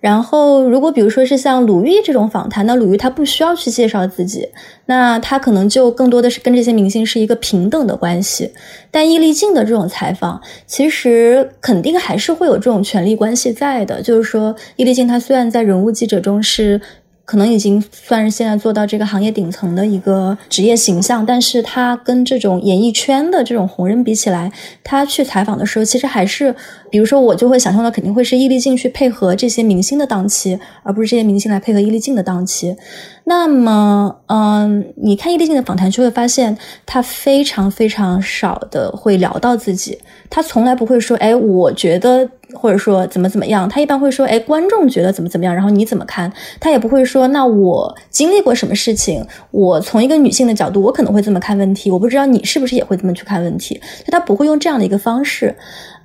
[0.00, 4.48] 然后，如果比如说是像鲁豫这种访谈，那鲁豫他不需要去介绍自己，
[4.86, 8.50] 那他可能就更多的是跟这些明星是一个平等的关系。
[8.90, 14.00] 但易立竞的这种采访，其实肯定还是会有这种权力关系在的。
[14.00, 16.80] 就是说，易立竞他虽然在人物记者中是。
[17.26, 24.50] 可能已经算是现在做到这个行业顶层的一个职业形象，但是他跟这种演艺圈的这种红人比起来，
[24.82, 26.52] 他去采访的时候，其实还是，
[26.90, 32.76] 比如说我就会想象到肯定会是易立竞去配合这些明星的档期，而不是这些明星来配合易立竞的档期。
[33.24, 39.98] 那么，嗯，你看易立竞的访谈就会发现，他非常非常少的会聊到自己，
[40.28, 42.28] 他从来不会说，哎，我觉得。
[42.52, 46.32] 或者说怎么怎么样，他一般会说，哎，观众觉得怎么怎么样，然后你怎么看？
[46.58, 53.80] 他也不会说，那我经历过什么事情，我从一个女性的角度，我可能会这么看问题，我不知道你是不是也会这么去看问题。
[54.04, 55.54] 就他不会用这样的一个方式，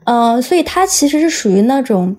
[0.05, 2.15] 呃，所以他其实是属于那种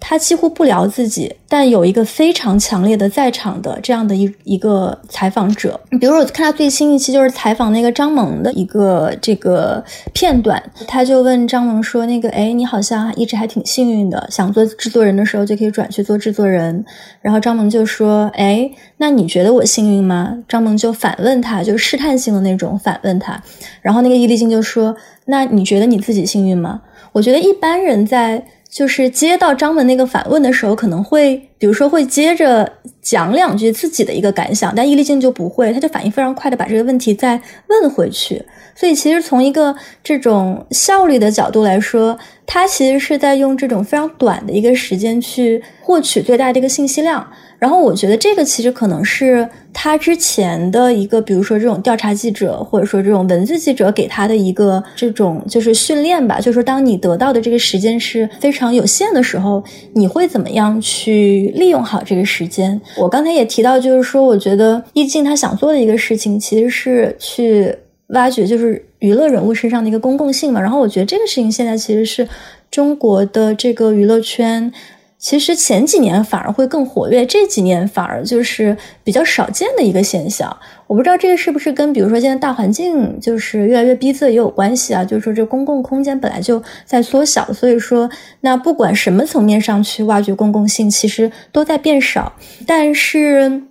[0.00, 5.78] 他几乎不聊自己，但有一个非常强烈的在场的这样的一一个采访者。
[6.00, 16.84] 比如我看他最新一期就是采访那个张萌的一个这个片段，他就问张萌说：“那个，哎，你好像一直还挺幸运的，想做制作人的时候就可以转去做制作人。”
[17.20, 23.42] 然后张萌就说：“哎，那你觉得我幸运吗？”张萌就反问他，就试探性的那种反问他。
[23.82, 26.82] 然后那个伊丽静就说：“那你觉得你自己幸运吗？”
[27.12, 28.44] 我觉得一般人在。
[28.68, 32.70] 就是接到张文那个反问的时候，可能会比如说会接着
[33.02, 38.42] 讲两句自己的一个感想，但伊丽静就不会，他就反应非常快的把这个问题再问回去。
[38.74, 42.16] 所以其实从一个这种效率的角度来说，
[42.46, 47.26] 他其实是在用这种非常短的一个时间去获取最大的一个信息量。
[47.58, 56.38] 然后我觉得这个其实可能是他之前的一个，比如说这种调查记者，或者说这种文字记者给他的一个这种就是训练吧。
[56.38, 59.60] 就是说，当你得到的这个时间是非常有限的时候，
[59.92, 62.80] 你会怎么样去利用好这个时间？
[62.96, 67.74] 我刚才也提到，就是说，我觉得易静他想做的一个事情，其实是去
[68.08, 70.60] 挖掘就是娱乐人物身上的一个公共性嘛。
[70.60, 72.28] 然后我觉得这个事情现在其实是
[72.70, 74.72] 中国的这个娱乐圈。
[75.18, 80.56] 其实前几年反而会更活跃，这几年反而就是比较少见的一个现象。
[80.86, 85.04] 我不知道这个是不是跟比如说现在大环境就是越来越逼仄也有关系啊？
[85.04, 88.08] 就是说这公共空间本来就在缩小，所以说
[88.42, 92.32] 那不管什么层面上去挖掘公共性，其实都在变少。
[92.64, 93.64] 但是，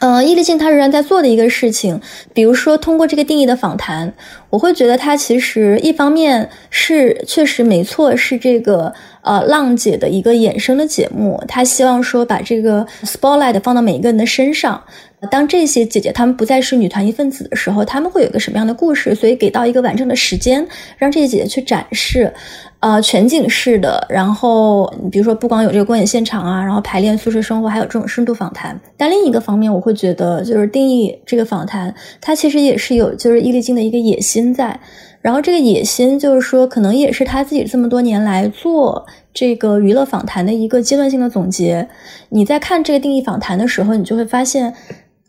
[0.00, 2.00] 嗯，易立竞他仍然在做的一个事情，
[2.34, 4.12] 比如说通过这个定义的访谈，
[4.50, 8.92] 我会觉得他其实一方面是确实没错，是这个。
[9.22, 14.82] 呃，浪姐的一个衍生的节目，他希望说把这个 spotlight 放到每一个人的身上。
[15.30, 19.14] 当这些姐姐她们不再是女团一份子的时候，她们会有一个什么样的故事？
[19.14, 22.32] 所以给到一个完整的时间，让这些姐姐去展示，
[22.80, 24.06] 呃，全景式的。
[24.08, 28.78] 然后，比如说不光有这个公演现场啊，然后排练、宿舍生活，还有这种深度访谈。
[28.96, 34.80] 但另一个方面，我会觉得就是定义这个访谈，它其实也是有就是伊丽晶的一个野心在。
[35.20, 41.86] 然后这个野心就是说，可能也是他自己这么多年来做这个娱乐访谈的一个阶段性的总结。
[42.30, 44.74] 你在看这个定义访谈的时候，你就会发现，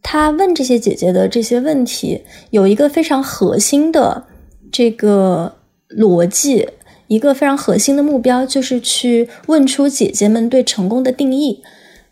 [0.04, 4.26] 他问这些姐姐的这些问题有一个非常核心的
[4.72, 5.56] 这个
[5.90, 6.68] 逻辑，
[7.08, 11.62] 一个非常核心的目标，就是去问出姐姐们对成功的定义。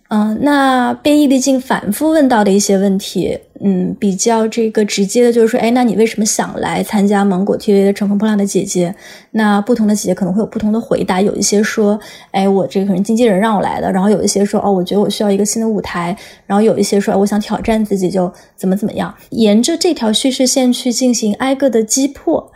[0.09, 8.89] 嗯，那被易立竞反复问到的一些问题，嗯，比较这个直接的就是说，哎，那你为什么想来参加芒果 TV 的《乘风破浪的姐姐》？
[9.31, 11.99] 那不同的姐姐可能会有不同的回答，有一些说，
[12.31, 22.51] 哎，我这个可能经纪人让我来的，然后有一些说，哦，我觉得我需要一个新的舞台，然后有一些说，我想挑战自己，就怎么怎么样，沿着这条叙事线去进行挨个的击破。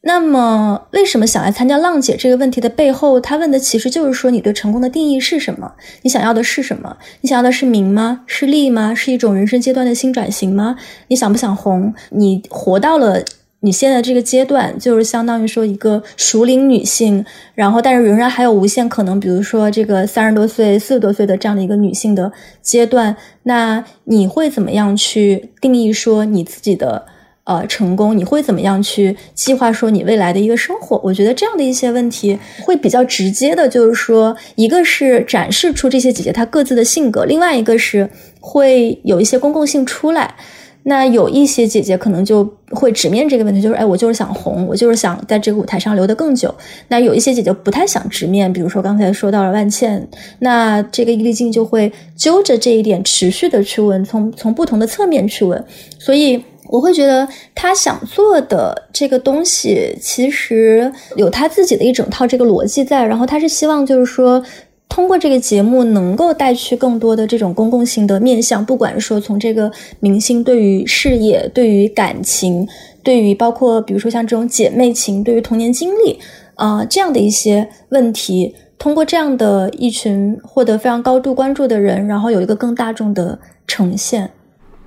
[0.00, 5.72] 那么，为什么想来参加浪姐这个问题的背后，他问的其实就是说，你对成功的定义是什么？
[6.02, 6.96] 你想要的是什么？
[7.20, 8.22] 你想要的是名吗？
[8.26, 8.94] 是利吗？
[8.94, 10.76] 是一种人生阶段的新转型吗？
[11.08, 11.92] 你想不想红？
[12.10, 13.24] 你活到了
[13.60, 22.32] 你现在这个阶段，就是相当于说一个熟龄女性，然后但是仍然还有无限可能，比如说这个三十多岁、四十多岁的这样的一个女性的
[22.62, 27.04] 阶段，那你会怎么样去定义说你自己的？
[27.48, 31.00] 呃，成功你会怎么样去计划说你未来的一个生活？
[31.02, 38.06] 我觉得这样的一些问题会比较直接的，就是说，一个是展示出这些姐姐她各自的性格，另外一个是
[38.38, 40.34] 会有一些公共性出来。
[40.82, 46.54] 那有一些姐姐可能就会直面这个问题，就是哎，我就是想红，我就是想在这个舞台上留得更久。
[46.88, 50.06] 那有一些姐姐不太想直面，比如说刚才说到了万茜，
[50.40, 55.64] 那这个伊丽静就会揪着这一点持续的去问，从从不同的侧面去问，
[55.98, 56.44] 所以。
[56.68, 63.04] 我会觉得他想做的这个东西，其实有他自己的一整套这个逻辑在。
[63.04, 64.42] 然后他是希望，就是说，
[64.88, 72.66] 通过这个节目能够带去更多的这种公共性的面向，不管说从这个明星对于事业、对于感情、
[73.02, 76.18] 对于包括比如说像这种姐妹情、对于童年经历
[76.54, 84.30] 啊这样的一些问题，通过这样的一群获得非常高度关注的人，然后有一个更大众的呈现。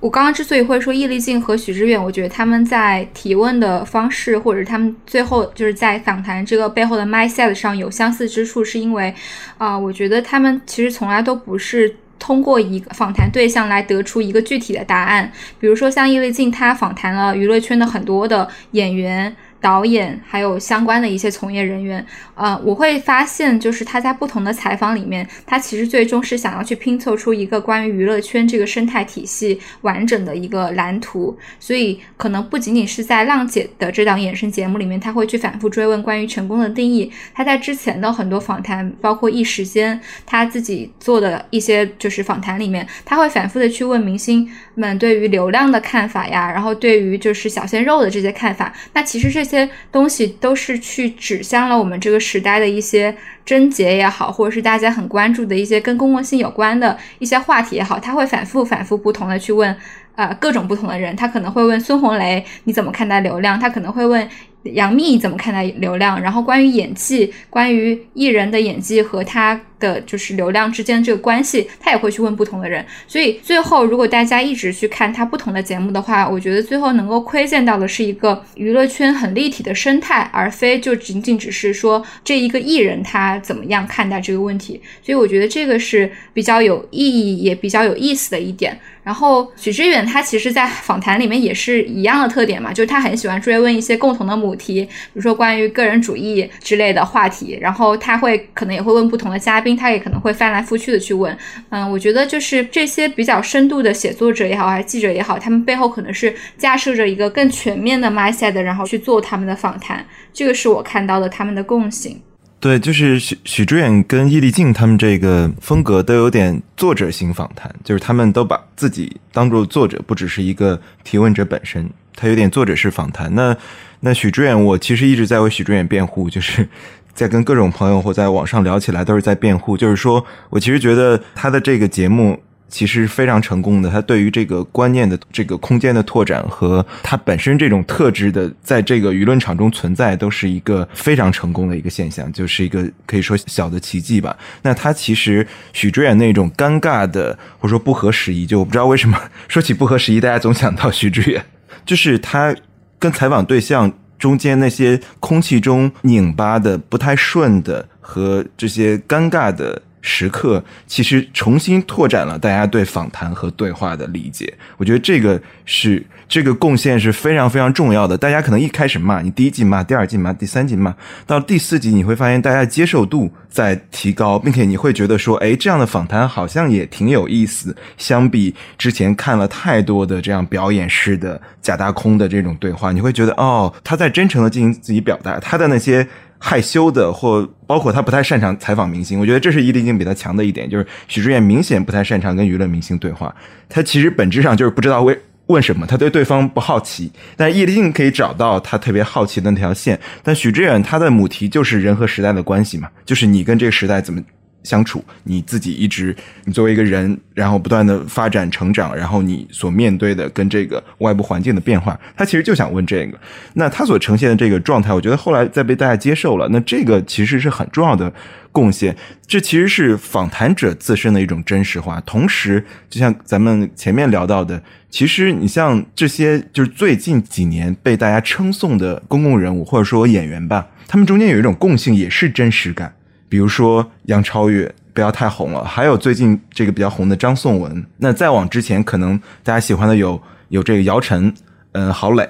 [0.02, 9.14] 我刚刚之所以会说易立竞和许知远，我觉得他们在提问的方式，或者他们最后就是在访谈这个背后的 mindset 上有相似之处，是因为，
[9.58, 15.30] 啊，我觉得他们其实从来都不是通过一个访谈对象来得出一个具体的答案。
[15.60, 19.36] 比如说像易立竞，他访谈了娱乐圈的很多的演员。
[19.62, 31.38] 导演，还有相关的一些从业人员，呃，我会发现，就是他在不同的采访里面，他其实最终是想要去拼凑出一个关于娱乐圈这个生态体系完整的一个蓝图。
[31.60, 37.12] 所以，可能不仅仅是在浪姐的这档衍生节目里面，他会去反复追问关于成功的定义。
[37.32, 48.72] 他在之前的很多访谈，包括一时间他自己做的一些就是访谈里面，他会反复的去问明星们对于流量的看法呀，然后对于就是小鲜肉的这些看法。
[48.92, 49.68] 那其实这些。
[49.90, 53.14] 东西都是去指向了我们这个时代的一些
[53.44, 59.76] 症结也好，或者是大家很关注的一些跟公共性有关的一些话题也好，他会反复反复不同的去问，
[60.16, 64.28] 呃，各种不同的人，他可能会问孙红雷你怎么看待流量，他可能会问。
[64.64, 66.22] 杨幂怎么看待流量？
[66.22, 72.84] 然后关于演技，关于艺人的演技和他的就是流量之间这个关系，他也会去问不同的人。
[73.08, 84.80] 所以最后，如果大家一直去看他不同的节目的话，我觉得最后能够窥见到的是一个娱乐圈很立体的生态，而非就仅仅只是说这一个艺人他怎么样看待这个问题。
[85.02, 88.78] 所以我觉得这个是比较有意义也比较有意思的一点。
[89.04, 97.58] 然后许知远他其实，在访谈里面也是一样的特点嘛，就是他很喜欢追问一些共同的母题，比如说关于个人主义之类的话题。
[97.60, 101.36] 然后他会可能也会问不同的嘉宾，他也可能会翻来覆去的去问。
[101.70, 110.04] 嗯，我觉得就是这些比较深度的写作者也好，还是记者也好，他们背后可能是架设着一个更全面的 mindset，然后去做他们的访谈。
[110.32, 112.20] 这个是我看到的他们的共性。
[112.60, 123.34] 对，就是许许志远跟易立竞他们这个风格都有点作者型访谈，就是他们都把自己当做作者，不只是一个提问者本身，他有点作者式访谈。
[123.34, 123.56] 那
[123.98, 126.68] 那许志远，我其实一直在为许志远辩护，就是
[127.14, 132.42] 在跟各种朋友或在网上聊起来，都是在辩护，就是说我其实觉得他的这个节目。
[132.72, 144.34] 其实非常成功的，他对于这个观念的这个空间的拓展和他本身这种特质的，在这个舆论场中存在，都是一个非常成功的一个现象，就是一个可以说小的奇迹吧。
[144.62, 151.44] 那他其实许知远那种尴尬的或者说不合时宜，就我不知道为什么说起不合时宜，大家总想到许知远，
[151.84, 152.56] 就是他
[152.98, 153.92] 跟采访对象
[154.22, 159.82] 中间那些空气中拧巴的、不太顺的和这些尴尬的。
[160.02, 168.18] 时刻其实重新拓展了大家对访谈和对话的理解，我觉得这个是这个贡献是非常非常重要的。
[168.18, 170.94] 大家可能一开始骂你，第一季骂，第二季骂，第三季骂，
[171.26, 177.74] 到第四集你会发现大家接受度在提高，并且你会觉得说，哎，这样的访谈好像也挺有意思。
[177.96, 186.06] 相比之前看了太多的这样表演式的假大空的这种对话，你会觉得哦，他在真诚的进行自己表达，他的那些。
[186.44, 193.32] 害羞的，或包括他不太擅长采访明星，我觉得这是伊丽静比他强的一点，就是许志远明显不太擅长跟娱乐明星对话，
[193.68, 195.16] 他其实本质上就是不知道为
[195.46, 204.20] 问什么，他对对方不好奇，但伊丽静可以找到他特别好奇的那条线，但许志远他的母题就是人和时代的关系嘛，就是你跟这个时代怎么。
[204.62, 213.18] 相处，你自己一直，你作为一个人，然后不断的发展成长，然后你所面对的跟这个外部环境的变化，他其实就想问这个。
[213.54, 216.48] 那他所呈现的这个状态，我觉得后来再被大家接受了。
[216.50, 218.12] 那这个其实是很重要的
[218.50, 218.96] 贡献，
[219.26, 222.00] 这其实是访谈者自身的一种真实化。
[222.06, 232.94] 同时，就像咱们前面聊到的，其实你像这些就是最近几年被大家称颂的公共人物或者说演员吧，他们中间有一种共性，也是真实感。
[233.32, 237.82] 比如说杨超越不要太红了，还有最近这个比较红的张颂文。
[237.96, 241.32] 那再往之前，可能大家喜欢的有有这个姚晨，
[241.72, 242.28] 嗯，郝蕾。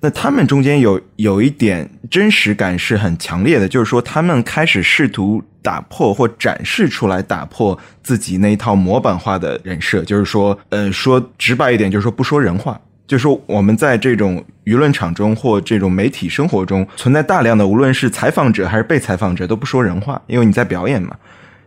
[0.00, 12.78] 那他们中间有有一点真实感是很强烈的，就是说他们开始试图打破或展示出来，打破自己那一套模板化的人设，就是说，呃，说直白一点，就是说不说人话。
[13.08, 21.16] 就是，我们在这种舆论场中或这种媒体生活中，存在大量的无论是采访者还是被采访者都不说人话，因为你在表演嘛。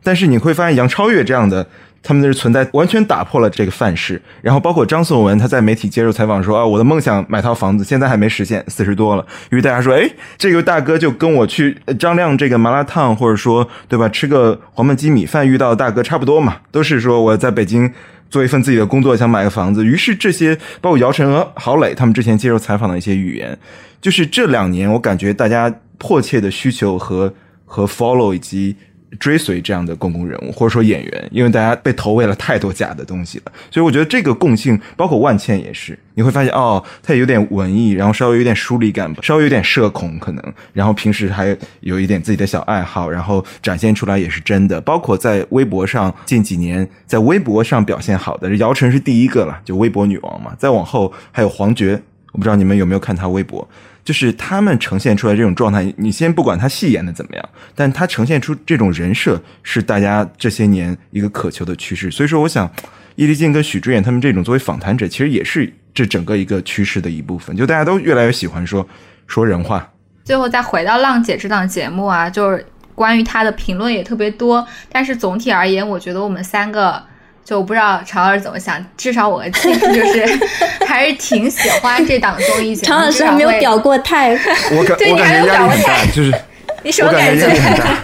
[0.04, 1.66] 但是你会发现，杨超越这样的，
[2.04, 4.22] 他们的存在完全打破了这个范式。
[4.44, 9.26] 然后包括张颂文，他在媒体接受采访说啊，我的梦想买套房子，现在还没实现，四十多了。
[9.52, 17.92] 因为大家说，哎，这个大哥就跟我去张亮这个麻辣烫，或者说对吧，吃个黄焖鸡米饭遇到的大哥差不多嘛，都是说我在北京。
[18.32, 23.56] 做一份自己的工作，想买个房子，于是这些包括姚晨和郝蕾他们之前接受采访的一些语言，
[24.02, 27.32] 就是这两年我感觉大家迫切的需求和
[27.66, 28.76] 和 follow 以及。
[29.20, 44.80] 追随这样的公共人物或者说演员，因为大家被投喂了太多假的东西了，所以我觉得这个共性，包括万茜也是，你会发现哦，她有点文艺，然后稍微有点疏离感，稍微有点社恐可能，然后平时还有一点自己的小爱好，然后展现出来也是真的。
[44.82, 50.56] 包括在微博上近几年在微博上表现好的，姚晨是第一个了，就微博女王嘛。
[50.58, 52.02] 再往后还有黄觉，
[52.32, 53.68] 我不知道你们有没有看她微博，
[54.04, 62.10] 就是他们呈现出来这种状态，你先不管他戏演的怎么样，但他呈现出这种人设是大家这些年一个渴求的趋势。
[62.10, 62.70] 所以说，我想
[63.16, 67.56] 伊丽静跟许知远他们这种作为访谈者，其实也是这整个一个趋势的一部分。
[67.56, 68.88] 就大家都越来越喜欢说
[69.28, 69.88] 说人话。
[70.24, 77.02] 最后再回到浪姐这档节目啊，就是关于她的评论也特别多，但是总体而言，我觉得我们三个
[77.44, 80.26] 就我不知道常老师怎么想，至少我和庆就是
[80.86, 82.88] 还是挺喜欢这档综艺节目。
[82.88, 84.32] 常老师还没有表过态，
[84.72, 86.34] 我感 我感觉压力很大，就是
[86.84, 87.98] 你什么我感感觉压力很大，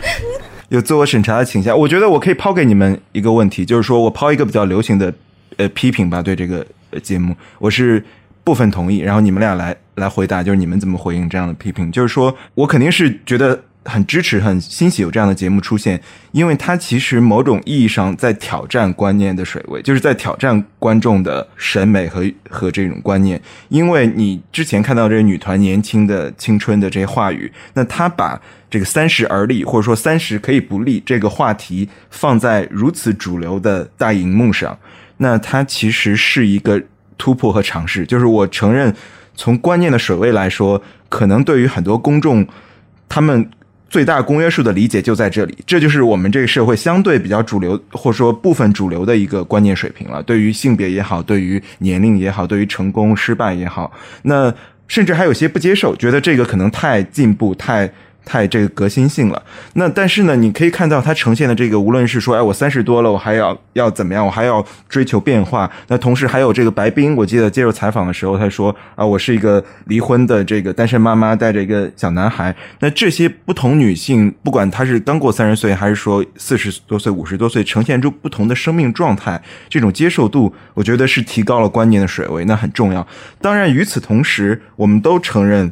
[0.70, 1.78] 有自我审查的倾向。
[1.78, 5.14] 我觉得我可以抛给你们一个问题，就是说我抛一个比较流行的
[5.58, 8.04] 呃批评吧，对这个呃节目，我是
[8.44, 11.92] 部分同意，然后你们俩来来回答，就是你们怎么回应这样的批评？
[11.92, 16.00] 就是说我肯定是觉得很支持、很欣喜有这样的节目出现，
[16.34, 23.42] 因为它其实某种意义上在挑战观念的水位，就是在挑战观众的审美和和这种观念。
[23.70, 34.78] 因为你之前看到这个女团年轻的青春的这些话语，那她把这个三十而立，或者说三十可以不立这个话题放在如此主流的大荧幕上，
[35.18, 36.84] 那它其实是一个
[37.18, 38.06] 突破和尝试。
[38.06, 38.94] 就是我承认，
[39.34, 42.46] 从观念的水位来说，可能对于很多公众，
[43.08, 43.50] 他们
[43.90, 45.58] 最大公约数的理解就在这里。
[45.66, 50.22] 这就是我们这个社会相对比较主流，或者说部分主流的一个观念水平了。
[50.24, 53.92] 对于性别也好，对于年龄也好，对于成功失败也好，
[54.24, 54.54] 那
[54.88, 57.92] 甚至还有些不接受，觉得这个可能太进步，太。
[58.28, 59.42] 太这个革新性了，
[59.76, 65.72] 那但是呢，你可以看到它呈现的这个，无论是说，哎，我三十多了，我还要要怎么样，我还要追求变化。
[65.88, 72.54] 那同时还有这个白冰，我记得接受采访的时候，他说啊，我是一个离婚的这个单身妈妈，带着一个小男孩。
[72.82, 83.08] 那这些不同女性，不管她是刚过三十岁，还是说四十多岁、五十多岁，呈现出不同的生命状态，这种接受度，我觉得是提高了观念的水位，那很重要。
[83.42, 85.72] 当然，与此同时，我们都承认。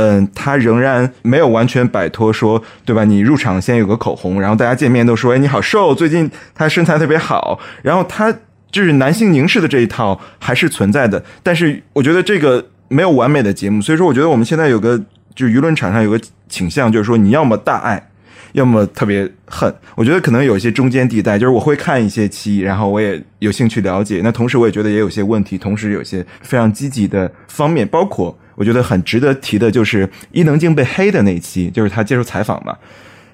[0.00, 3.02] 嗯，他仍然没有完全摆脱说，对吧？
[3.02, 7.58] 你入场先有个口红，然后大家见面都说，哎，你好瘦，最近他身材特别好。
[7.82, 8.32] 然后他
[8.70, 14.96] 就是男性凝视的这一套还是存在的，但是我觉得这个没有完美的节目，所以说我觉得我们现在有个
[15.34, 18.10] 就是舆论场上有个倾向，就是说你要么大爱，
[18.52, 19.74] 要么特别恨。
[19.96, 28.38] 我觉得可能有一些中间地带，就是我会看一些期，然后我也有兴趣了解，那同时我也觉得也有些问题，同时有些非常积极的方面，包括。
[28.58, 32.76] 我觉得很值得提的就是伊能静被黑的那一期，就是他接受采访嘛。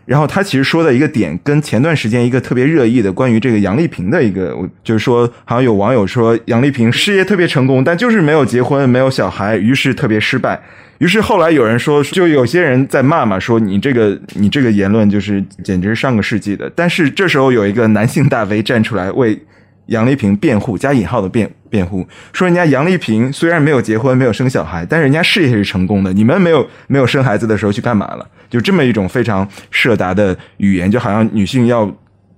[0.05, 10.61] 然后他其实说的一个点，跟前段时间一个特别热议的关于这个杨丽萍的一个，就是说好像有网友说杨丽萍事业特别成功，但就是没有结婚，没有小孩，于是特别失败。
[10.99, 16.71] 于是后来有人说，就有些人在骂嘛，说你这个你这个言论就是简直是上个世纪的。
[16.77, 19.41] 但是这时候有一个男性大 V 站出来为。
[19.89, 26.13] 杨丽萍辩护加引号的辩辩护，说人家杨丽萍虽然没有结婚，没有生小孩，但是人家事业是成功的。
[26.13, 28.25] 你们没有没有生孩子的时候去干嘛了？
[28.49, 31.93] 就这么一种非常社达的语言，就好像女性要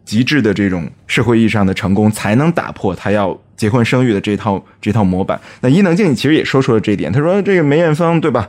[0.06, 5.38] 极致的这种社会意义上的成功，才能打破她要结婚生育的这套这套模板。
[5.60, 8.48] 那伊能静其实也说出了这一点，她说这个梅艳芳对吧？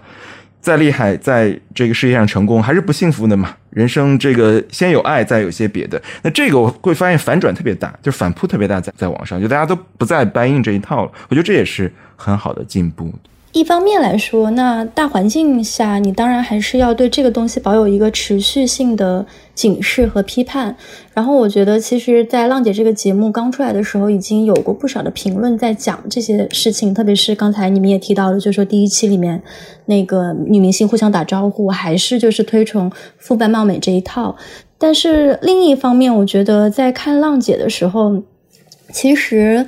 [0.67, 3.55] 再厉害，在这个世界上成功还是不幸福的嘛？
[3.69, 6.01] 人生这个先有爱，再有些别的。
[6.23, 11.11] 那这个我会发现反转特别大，就反扑特别大，在在网上，就大家都不再搬硬这一套了。
[11.29, 13.13] 我觉得这也是很好的进步。
[13.53, 19.25] 一方面来说，那大环境下，你当然还是要对这个东西保有一个持续性的
[19.55, 20.75] 警示和批判。
[21.13, 26.93] 然后，我觉得其实，在浪姐这个节目刚出来的时候，已经有过不少的评论在讲这些事情。
[26.93, 29.41] 特别是刚才你们也提到了，就说第一期里面
[29.85, 34.35] 那个女明星互相打招呼，还是就是推崇肤白貌美这一套。
[34.77, 38.21] 但是另一方面，我觉得在看浪姐的时候，
[38.91, 39.65] 其实。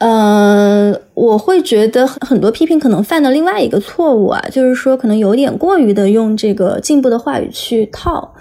[0.00, 8.32] 呃，我会觉得很多批评可能犯的另外一个错误啊，就是说可能有点过于的用这个进步的话语去套，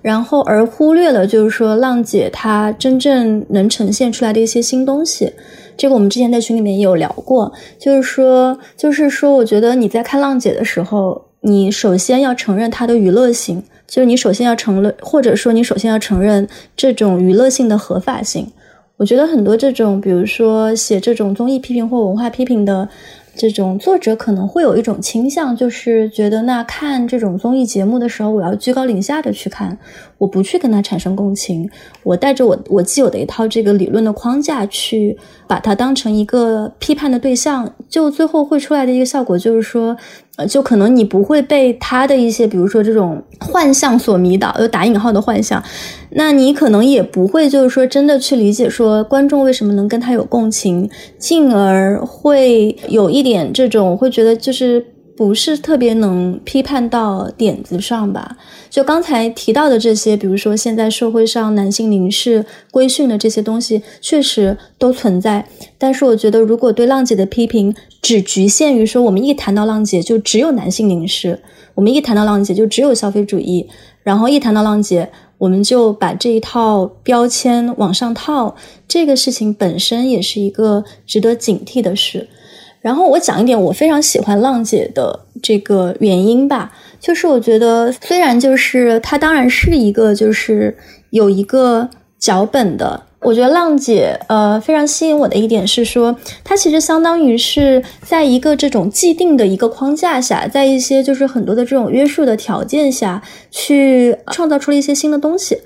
[0.00, 5.30] 然后而忽略了就是说浪姐她真正能呈现出来的一些新东西。
[5.76, 18.46] 这个我们之前在群里面也有聊过，就是说，就是说，我觉得你在看浪姐的时候，你首先要承认它的娱乐性，就是你首先要承认，或者说你首先要承认这种娱乐性的合法性。
[18.96, 22.88] 我觉得很多这种，比如说写这种综艺批评或文化批评的
[23.34, 29.76] 这种作者，可能会有一种倾向，就是觉得那看这种综艺节目的时候，我要居高临下的去看，
[30.18, 31.68] 我不去跟他产生共情，
[32.04, 35.18] 我带着我我既有的一套这个理论的框架去
[35.48, 39.96] 把它当成一个批判的对象，就最后会出来的一个效果就是说。
[40.36, 45.62] 呃，就可能你不会被他的一些，比如说这种幻象所迷倒，有打引号的幻象，
[46.12, 54.82] 那你可能也不会就是说真的去理解说观众为什么能跟他有共情，进而会有一点这种会觉得就是
[55.14, 58.36] 不是特别能批判到点子上吧？
[58.70, 65.46] 就刚才提到的这些，比如说现在社会上男性凝视、规训的这些东西，确实都存在。
[65.76, 71.38] 但是我觉得，如果对浪姐的批评只局限于说，我们一谈到浪姐就只有男性凝视，
[71.74, 73.68] 我们一谈到浪姐就只有消费主义，
[74.02, 78.56] 然后一谈到浪姐，我们就把这一套标签往上套，
[78.88, 82.26] 这个事情本身也是一个值得警惕的事。
[82.82, 90.76] 然后我讲一点我非常喜欢浪姐的这个原因吧，就是我觉得虽然就是她当然是一个就是
[91.10, 103.22] 有一个脚本的，我觉得浪姐呃非常吸引我的一点是说，她其实相当于是在一个这种既定的一个框架下，在一些就是很多的这种约束的条件下
[103.52, 105.58] 去创造出了一些新的东西。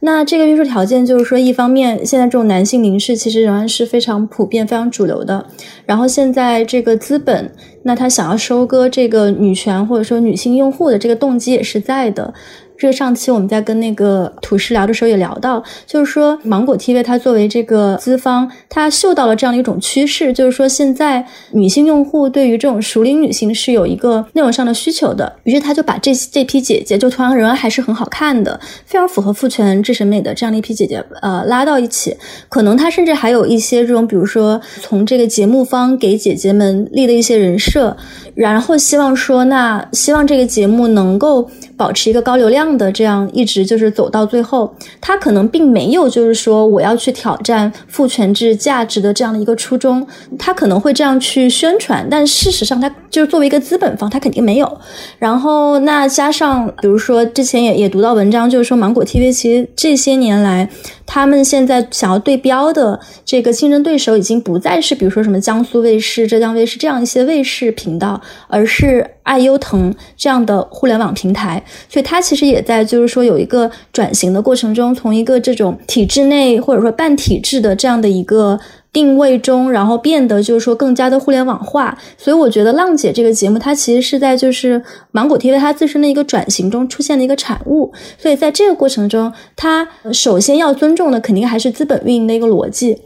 [0.00, 5.44] 那这个约束条件就是说，一方面，现在这种男性凝视其实仍然是非常普遍、非常主流的。
[5.86, 12.32] 然后现在这个资本，那他想要收割这个女权或者说女性用户的这个动机也是在的。
[12.78, 32.16] 这个上期我们在跟那个土师聊的时候也聊到，就是说芒果 TV 它作为这个资方，它嗅到了这样的一种趋势，就是说现在女性用户对于这种熟龄女性是有一个内容上的需求的，于是他就把这这批姐姐，就同样仍然还是很好看的，非常符合父权制审美的这样的一批姐姐，呃，拉到一起，
[32.48, 37.96] 可能他甚至还有一些这种，比如说从这个节目方给姐姐们立的一些人设。
[38.38, 44.72] 然后希望说，那希望这个节目能够保持一个高流量的这样一直就是走到最后。
[45.00, 50.06] 他可能并没有就是说我要去挑战父权制价值的这样的一个初衷，
[50.38, 54.78] 他可能会这样去宣传，但事实上他就是作为一个资本方，他肯定没有。
[55.18, 60.68] 然后那加上比如说之前也也读到文章，就是说芒果 TV 其实这些年来。
[61.10, 71.62] 他们现在想要对标的这个竞争对手，已经不再是比如说什么江苏卫视、浙江卫视这样一些卫视频道，而是爱优腾这样的互联网平台。
[71.88, 78.58] 所以它其实也在就是说有一个转型的过程中，从一个这种体制内或者说半体制的这样的一个。
[78.90, 87.92] 定位中，然后变得就是说更加的互联网化，所以我觉得浪姐这个节目，它其实是在就是芒果 TV 它自身的一个转型中出现的一个产物。
[88.16, 92.98] 所以在这个过程中，它首先要尊重的肯定还是资本运营的一个逻辑。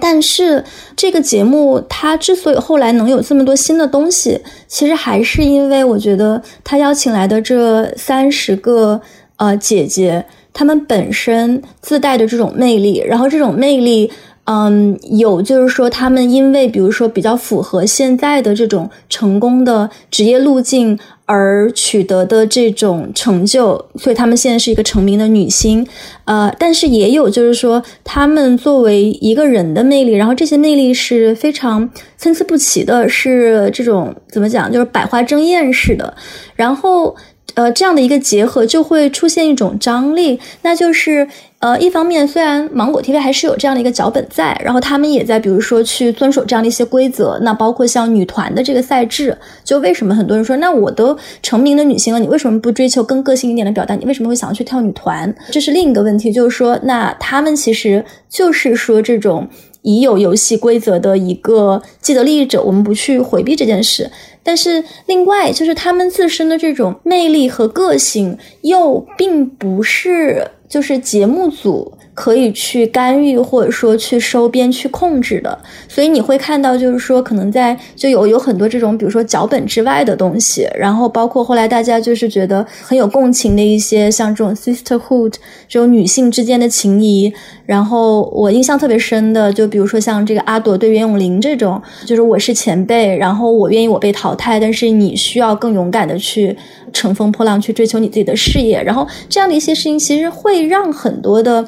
[0.00, 0.64] 但是
[0.96, 9.00] 这个节目它之所以后来能有这么多新的东西，其实还是因为我觉得他邀请来的这三十个
[9.36, 14.10] 呃姐姐，她们本身自带的这种魅力，然后这种魅力。
[14.46, 25.84] 嗯，有就是说，他们因为比如说比较符合现在的这种成功的职业路径而取得的这种成就，所以他们现在是一个成名的女星。
[26.26, 36.16] 呃，但是也有就是说，他们作为一个人的魅力，然后这些魅力是非常参差不齐的，是这种怎么讲，就是百花争艳似的。
[36.54, 37.16] 然后。
[37.54, 41.26] 呃，这样的一个结合就会出现一种张力，那就是
[41.60, 49.34] 呃，一方面虽然芒果 TV 还是有这样的一个脚本在，然后他们也在比如说去遵守这样的一些规则，那包括像女团的这个赛制，
[49.64, 53.94] 就为什么很多人说，那我都成名的女星了，你为什么不追求更个性一点的表达？
[53.94, 55.34] 你为什么会想要去跳女团？
[55.50, 59.48] 这是另一个问题，就是说，那他们其实就是说这种
[59.80, 64.10] 已有游戏规则的一个既得利益者，我们不去回避这件事。
[64.46, 71.92] 但是，另外就是他们自身的这种魅力和个性，又并不是就是节目组。
[72.16, 75.56] 可以去干预，或者说去收编、去控制的，
[75.86, 85.34] 所以你会看到，就是说，可能在就有有很多这种，比如说脚本之外的东西，然后包括后来大家就是觉得很有共情的一些，像这种 sisterhood
[85.68, 87.30] 这种女性之间的情谊。
[87.66, 96.56] 然后我印象特别深的，就比如说像这个阿朵对袁咏琳这种，就是我是前辈，然后我愿意我被淘汰，但是你需要更勇敢的去
[96.94, 98.82] 乘风破浪，去追求你自己的事业。
[98.82, 101.66] 然后这样的一些事情，其实会让很多的。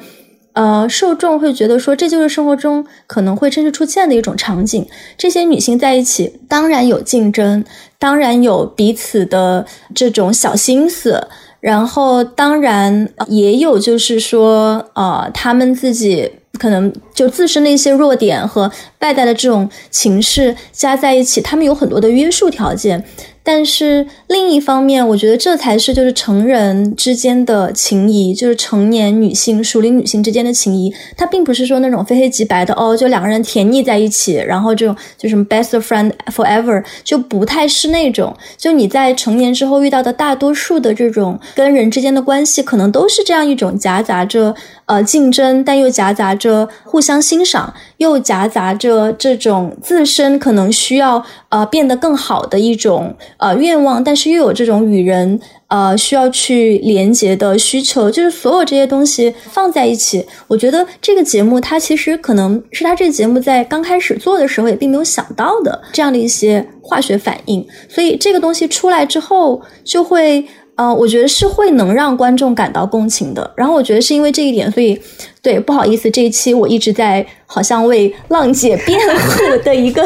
[0.53, 4.85] 呃，受众会觉得说，这就是生活中可能会真实出现的一种场景。
[5.17, 7.63] 这些女性在一起，当然有竞争，
[7.97, 11.27] 当然有彼此的这种小心思，
[11.59, 18.69] 然后当然也有就是说，呃，她们自己可能就自身的一些弱点和
[18.99, 23.05] 外在的这种情势加在一起，她们有很多的约束条件。
[23.43, 30.93] 但是另一方面，我觉得这才是就是成人之间的情谊，就是成年女性、熟龄女性之间的情谊。
[31.17, 38.35] 它并不是说那种非黑即白的哦，就两个人甜腻在一起，然后这种就什么 best friend forever，就不太是那种。
[38.57, 44.53] 就你在成年之后遇到的大多数的这种跟人之间的关系，可能都是这样一种夹杂着
[44.85, 55.39] 呃竞争，但又夹杂着互相欣赏，又夹杂着这种自身可能需要呃变得更好的一种呃愿望，但是又有这种与人。
[55.69, 60.25] 呃，需要去连接的需求，就是所有这些东西放在一起。
[60.47, 67.63] 我觉得这个节目，它其实可能是他这个节目在刚开始做的时候也并没有想到的这样的一些化学反应。
[67.87, 73.53] 所以这个东西出来之后，就会呃，我觉得是会能让观众感到共情的。
[73.55, 74.99] 然后我觉得是因为这一点，所以
[75.43, 80.03] 对不好意思，这一期我一直在好像为浪姐辩护的一个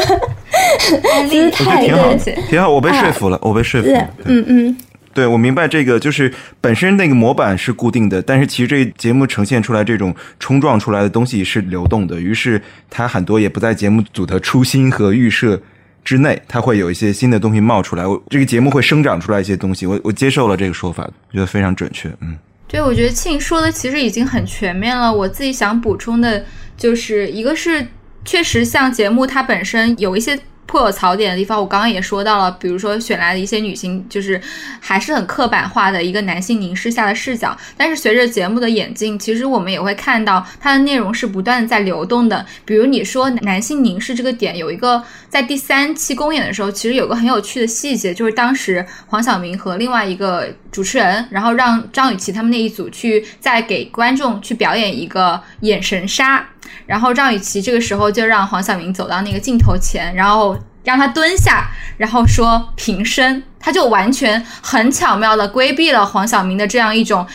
[1.28, 2.14] 姿态，挺好，
[2.48, 4.76] 挺好，我被说服了，我被说服了，嗯嗯。
[5.12, 15.60] 对，我明白这个，就是本身那个模板是固定的，但是其实这节目呈现出来这种冲撞出来的东西是流动的，于是它很多也不在节目组的初心和预设
[16.02, 22.36] 之内，它会有一些新的东西冒出来，我这个节目会生长出来一些东西，我我接受了这个说法，觉得非常准确，嗯，
[22.66, 26.44] 对，我觉得庆说的其实已经很全面了，我自己想补充的
[26.76, 27.86] 就是一个是
[28.24, 30.38] 确实像节目它本身有一些。
[30.66, 34.40] 颇有槽点的地方，我刚刚也说到了，比如说选来的一些女性，就是
[34.80, 37.56] 还是很刻板化的一个男性凝视下的视角。
[37.76, 42.44] 但是随着节目的演进，其实我们也会看到它的内容是不断在流动的。
[42.64, 45.00] 比如你说男性凝视这个点，有一个
[45.34, 56.46] 在第三期公演的时候，其实有个很有趣的细节，就是当时黄晓明和另外一个主持人，然后让张雨绮他们那一组去再给观众去表演一个眼神杀。
[56.86, 67.26] 然后张雨绮这个时候就让黄晓明走到那个镜头前，然后让他蹲下，然后说平身，他就完全很巧妙的规避了黄晓明的这样一种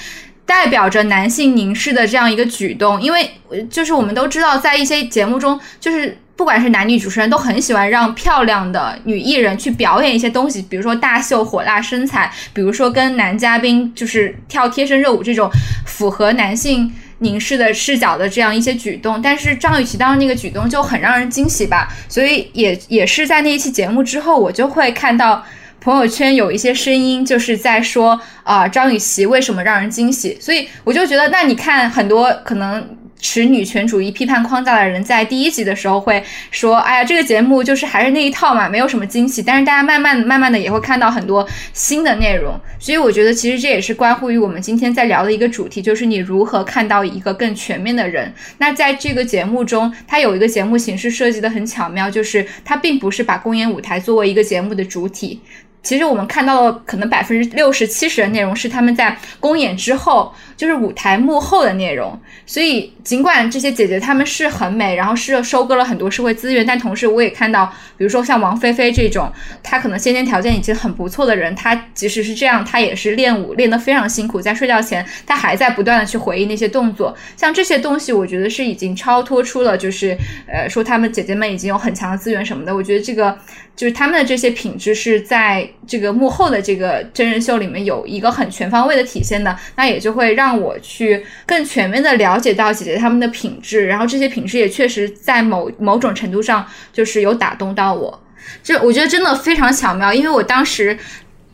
[0.46, 3.02] 代表着男性凝视的这样一个举动。
[3.02, 3.30] 因为
[3.70, 15.52] 就是我们都知道，在一些节目中，就是不管是男女主持人都很喜欢让漂亮的女艺人去表演一些东西，比如说大秀火辣身材，比如说跟男嘉宾就是跳贴身热舞这种
[15.86, 16.90] 符合男性。
[17.22, 25.44] 凝视的视角的这样一些举动，但是张雨绮当时那个举动就很让人惊喜吧，所以也也是在那一期节目之后，我就会看到
[25.82, 32.88] 朋友圈有一些声音，就是在说啊张雨绮为什么让人惊喜，所以我就觉得，那你看很多可能。
[33.20, 48.34] 持女权主义批判框架的人在第一集的时候会说：“哎呀，这个节目就是还是那一套嘛，没有什么惊喜。”但是大家慢慢慢慢的也会看到很多新的内容，所以我觉得其实这也是关乎于我们今天在聊的一个主题，就是你如何看到一个更全面的人。
[48.58, 55.42] 那在这个节目中，它有一个节目形式设计的很巧妙，就是它并不是把公演舞台作为一个节目的主体。
[55.82, 62.20] 其实我们看到了，可能百分之六十七十的内容是他们在公演之后，就是舞台幕后的内容。
[62.46, 67.66] 所以，尽管这些姐姐她们是很美，然后是收割了很多社会资源，但同时我也看到，
[67.98, 69.32] 比如说像王菲菲这种，
[69.64, 77.16] 她可能先天条件已经很不错的人，她即使是这样，她也是练舞练得非常辛苦，在睡觉前，她还在不断的去回忆那些动作。
[77.38, 82.76] 像这些东西，我觉得是已经超脱出了，就是呃，说她们姐姐们已经有很强的资源什么的。
[82.76, 83.38] 我觉得这个。
[83.80, 98.22] 就是他们的这些品质是在这个幕后的这个真人秀里面有一个很全方位的体现的，那也就会让我去更全面的了解到姐姐他们的品质，然后这些品质也确实在某某种程度上就是有打动到我，
[98.62, 101.00] 就我觉得真的非常巧妙，因为我当时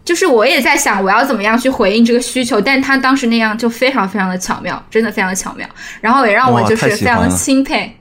[0.04, 5.70] 就是我也在想我要怎么样去回应这个需求，但他当时那样就非常非常的巧妙，真的非常的巧妙，
[6.02, 7.96] 然后也让我就是非常的钦佩，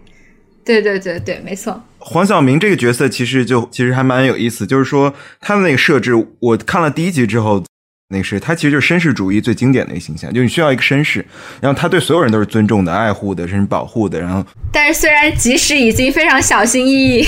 [0.65, 1.79] 对对对对，没错。
[2.07, 7.65] 黄晓明这个角色其实就其实还蛮有意思，就是说他的那个设置，我看了第一集之后，
[8.11, 11.25] 那个是他其实就是绅士主义最经典的一个形象，就你需要一个绅士，
[11.63, 14.45] 然后他对所有人都是尊重的、爱护的，甚至保护的，然后。
[14.71, 17.25] 但是虽然即使已经非常小心翼翼。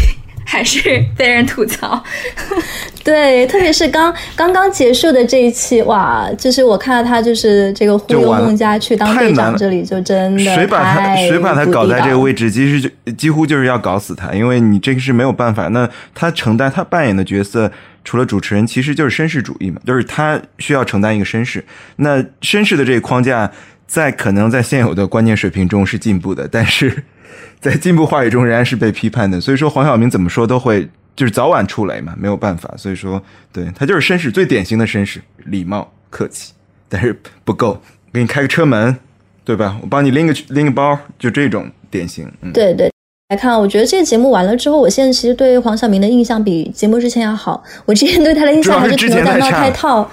[0.49, 2.01] 还是被人吐槽，
[3.03, 15.67] 对，特别是刚刚刚结束的这一期，哇，就是我看到他就是这个忽悠孟佳去当队长，这里就真的谁把他谁把他搞在这个位置，其实就几乎就是要搞死他，因为你这个是没有办法。
[15.69, 17.71] 那他承担他扮演的角色，
[18.05, 21.65] 除了主持人，其实就是绅士主义嘛，就是他需要承担一个绅士。
[21.97, 23.51] 那绅士的这个框架，
[23.89, 27.03] 在可能在现有的观念水平中是进步的，但是。
[27.61, 32.73] 在进步话语中仍然是被批判的，所以说黄晓明怎么说都会就是早晚出雷嘛，没有办法。
[32.77, 33.21] 所以说，
[33.53, 36.53] 对他就是绅士，最典型的绅士，礼貌客气，
[36.89, 37.81] 但是不够，
[38.13, 38.97] 给你开个车门，
[39.45, 39.77] 对吧？
[39.81, 42.31] 我帮你拎个拎个包，就这种典型。
[42.43, 42.91] 嗯，对对，
[43.31, 47.65] 来看，我觉得这个节目完了之后，我现在其实对黄晓明的印象比节目之前要好。
[47.85, 50.09] 我之前对他的印象还是停留在猫开套，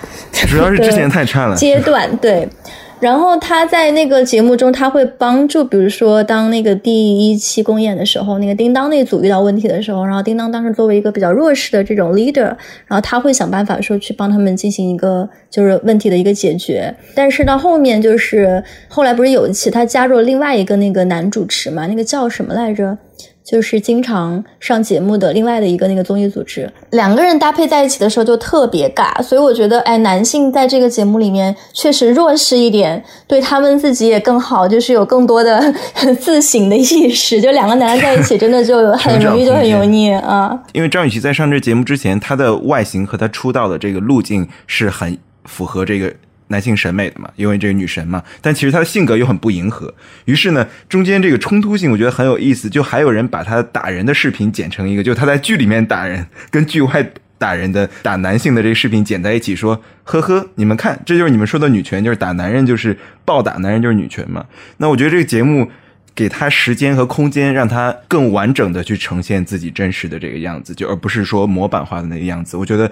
[0.47, 2.47] 主要是之前太差了阶段对。
[3.03, 12.55] 然后他在那个节目中，他会帮助，比如说当那个第一期公演的时候，那个叮当那组遇到问题的时候，然后叮当当时作为一个比较弱势的这种 leader，
[12.87, 16.95] 然后他会想办法说去帮他们进行一个就是问题的一个解决。
[17.13, 22.97] 但是到后面就是后来不是有一期他加入了另外一个那个男主持嘛，那个叫什么来着？
[23.43, 35.73] 就是经常上节目的另外的一个那个综艺组织，两个人搭配在一起的时候就特别尬，所以我觉得，哎，男性在这个节目里面确实弱势一点，对他们自己也更好，就是有更多的
[36.19, 37.41] 自省的意识。
[37.41, 40.57] 就两个男的在一起，真的就 很容易就很油腻啊。
[40.71, 46.13] 因为张雨绮在上这节目之前，她的外形和她出道的这个路径是很符合这个。
[46.47, 49.93] 男性审美的嘛，因为这个女神嘛，但其实她的性格又很不迎合。
[50.25, 52.69] 于是呢，中间这个冲突性我觉得很有意思。
[52.69, 64.45] 就还有人把她打人的视频剪成一个，就她在剧里面打人跟剧外打人的打男性的这个视频剪在一起，说呵呵，你们看，这就是你们说的女权，就是打男人就是暴打男人就是女权嘛。
[64.77, 65.69] 那我觉得这个节目
[66.15, 72.57] 给她时间和空间，让她更完整的去呈现自己真实的这个样子，就而不是说模板化的那个样子。
[72.57, 72.91] 我觉得。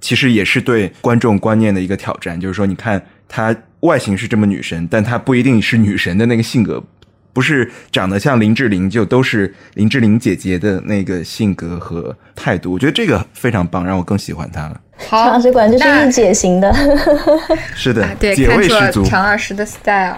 [0.00, 6.82] 其实也是对观众观念的一个挑战，就是说，你看她外形是这么女神，但她不一定是女神的那个性格，
[7.32, 12.72] 不是长得像林志玲就都是林志玲姐姐的那个性格和态度。
[12.72, 14.80] 我觉得这个非常棒，让我更喜欢她了。
[14.98, 16.74] 常老师果然就是御姐型的，
[17.74, 19.04] 是的，对，姐味十足。
[19.04, 20.16] 常老师的 style。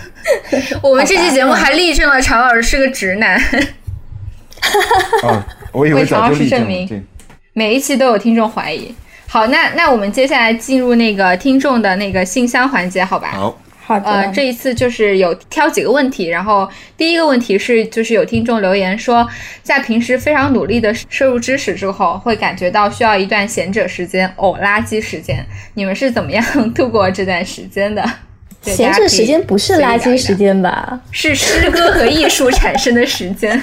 [0.82, 3.40] 我们这期节目还例证了常老师是个直男。
[5.22, 5.42] 哦，
[5.72, 6.66] 我以为早就立证
[7.58, 8.94] 每一期都有听众怀疑。
[9.26, 13.30] 好，那那我们接下来进入那个听众的那个信箱环节，好吧？
[13.30, 14.10] 好，好的。
[14.10, 19.26] 呃，这一次就是有挑几个问题，然后第一个问题是，就是有听众留言说，
[19.62, 25.42] 在平时非常努力的摄入知识之后，会感觉到需要一段闲者时间，哦，垃圾时间。
[25.72, 28.04] 你们是怎么样度过这段时间的？
[28.60, 31.00] 闲者时间不是垃圾时间吧？
[31.10, 33.62] 是诗歌和艺术产生的时间。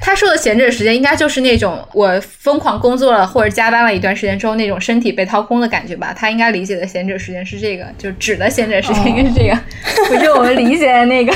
[0.00, 6.14] 他说的闲着时间，应该就是那种我疯狂工作了或者加班了一段时间之后那种身体被掏空的感觉吧。
[6.16, 9.58] 他应该理解的闲着时间是这个，就指的闲着时间应该是这个，
[10.08, 11.32] 不 是我们理解的那个。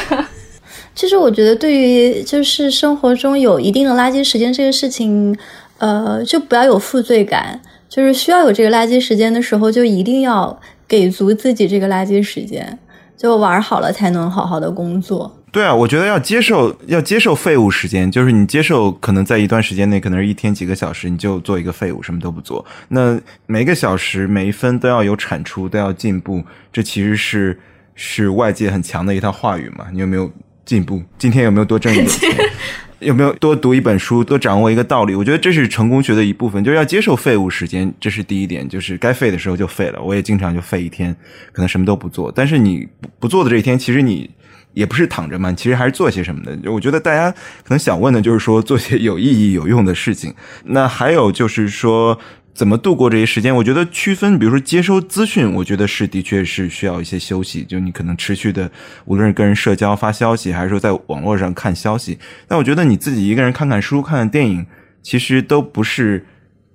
[0.94, 5.36] 其实我觉得，对于就是生活中有一定的垃圾时间这个事情，
[5.78, 7.60] 呃，就不要有负罪感。
[7.88, 12.76] 就是需要有这个垃圾时间的时候，就一定要给足自己这个垃圾时间，
[13.16, 15.34] 就玩好了才能好好的工作。
[15.50, 22.64] 对啊，我觉得要接受，要接受废物时间，就是你接受可能在一段时间内，可能是一天几个小时，你就做一个废物，什么都不做。
[22.88, 26.42] 那每个小时每一分都要有产出，都要进步，
[26.72, 27.56] 这其实是
[27.94, 29.86] 是外界很强的一套话语嘛。
[29.92, 30.28] 你有没有
[30.64, 31.00] 进步？
[31.16, 32.30] 今天有没有多挣一点钱？
[33.04, 35.14] 有没有多读一本书，多掌握一个道理？
[35.14, 40.02] 我觉得这是成功学的一部分，就是要接受废物时间，这是第一点，就是该废的时候就废了。
[40.02, 41.14] 我也经常就废一天，
[41.52, 42.32] 可能什么都不做。
[42.34, 44.30] 但是你不不做的这一天，其实你。
[44.74, 46.58] 也不是躺着嘛，其实还是做些什么的。
[46.68, 50.34] 我觉得大家可能想问的就是说做些有意义、有用的事情。
[50.64, 52.18] 那还有就是说
[52.54, 53.54] 怎么度过这些时间？
[53.54, 57.64] 我觉得区分，比如说接收资讯，我觉得是的确是需要一些休息。
[57.64, 58.70] 就你可能持续的，
[59.06, 62.16] 无论是跟人社交、发消息，还是说在网络上看消息。
[62.46, 64.64] 但我觉得你自己一个人看看书、看看电影，
[65.02, 66.24] 其实都不是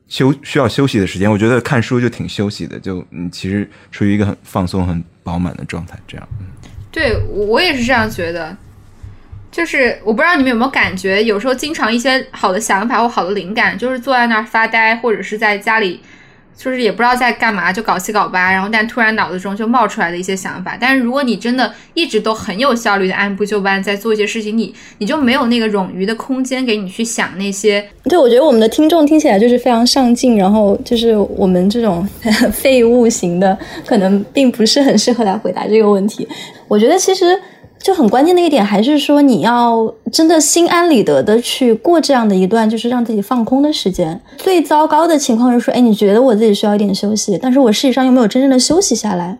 [0.09, 1.31] 休需要休息的时间。
[1.31, 6.27] 我觉得看书就挺休息的，就你其实处于一个很放松、很饱满的状态，这样。
[6.91, 8.57] 对，我也是这样觉得，
[9.51, 15.99] 就是我不知道你们有没有感觉，有时候经常一些好的想法或好的灵感，就是坐在那儿发呆，或者是在家里，
[16.55, 20.77] 就是也不知道在干嘛，就搞七搞八，然后但突然脑子中就冒出来的一些想法。
[20.79, 27.83] 但是如果你真的一直都很有效率的按部就班在做一些事情，你你就没有那个冗余的空间给你去想那些。
[28.03, 32.07] 对，我觉得我们的听众听起来就是非常上进，然后就是我们这种
[32.53, 36.27] 废物型的，可能并不是很适合来回答这个问题。
[36.67, 37.25] 我觉得其实
[37.81, 44.19] 就很关键的一点，还是说你要真的心安理得的去过这样的一段，就是让自己放空的时间。
[44.37, 49.37] 最糟糕的情况是说，哎，你觉得我自己需要一点休息，但是我事实上又没有真正的休息下来。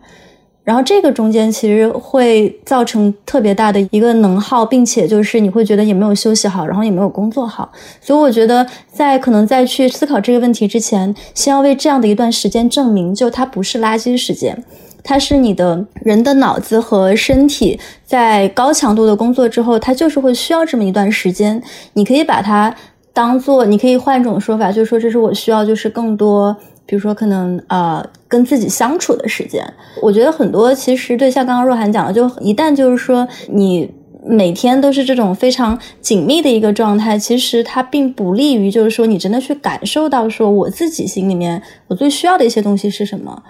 [0.62, 7.70] 然后这个中间其实会造成特别大的一个能耗，并且就是你会觉得也没有休息好，然后也没有工作好。
[8.00, 14.62] 所以我觉得在可能在去思考这个问题之前，先要为这样的一段时间证明，就它不是垃圾时间。
[15.02, 21.62] 它是你的人的脑子和身体在高强度的工作之后，它就是会需要这么一段时间。
[21.94, 22.74] 你可以把它
[23.12, 29.64] 当做，你可以换一种说法，就是说这是我需要，就是更多，比如说可能呃跟自己相处的时间。
[30.00, 33.90] 我觉得很多其实对像刚刚若涵讲的，就一旦就是说你
[34.24, 43.42] 每天都是这种非常紧密的一个状态，其实它并不利于就是说你真的去感受到说我自己心里面我最需要的一些东西是什么。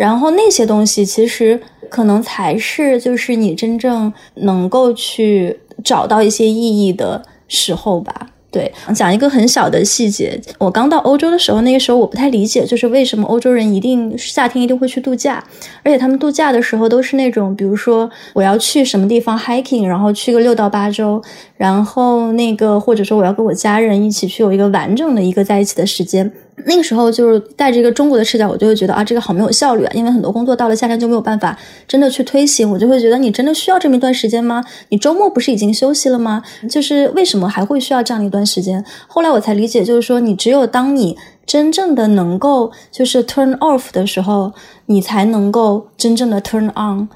[0.00, 8.28] 然后那些东西其实可能才是就是你真正能够去找到一些意义的时候吧。
[8.50, 10.40] 对，讲一个很小的细节。
[10.58, 15.44] 我刚到欧洲的时候，那个时候我不太理解，就是为什么欧洲人一定夏天一定会去度假，
[15.84, 21.22] 而且他们度假的时候都是那种，比如说我要去什么地方 hiking，然后去个六到八周，
[21.58, 26.32] 然后那个或者说我要跟我家人一起去有一个完整的一个在一起的时间。
[26.66, 31.56] 那个时候就是带着一个中国的视角，我就会觉得啊，这个好没有效率啊，因为很多工作到了夏天就没有办法
[31.86, 34.64] 真的去推行，我就会觉得你真的需要这么一段时间吗？
[34.88, 36.42] 你周末不是已经休息了吗？
[36.68, 38.84] 就是为什么还会需要这样的一段时间？
[39.06, 44.52] 后来我才理解，就是说你只有当你真正的能够就是 turn off 的时候，
[44.86, 47.08] 你才能够真正的 turn on。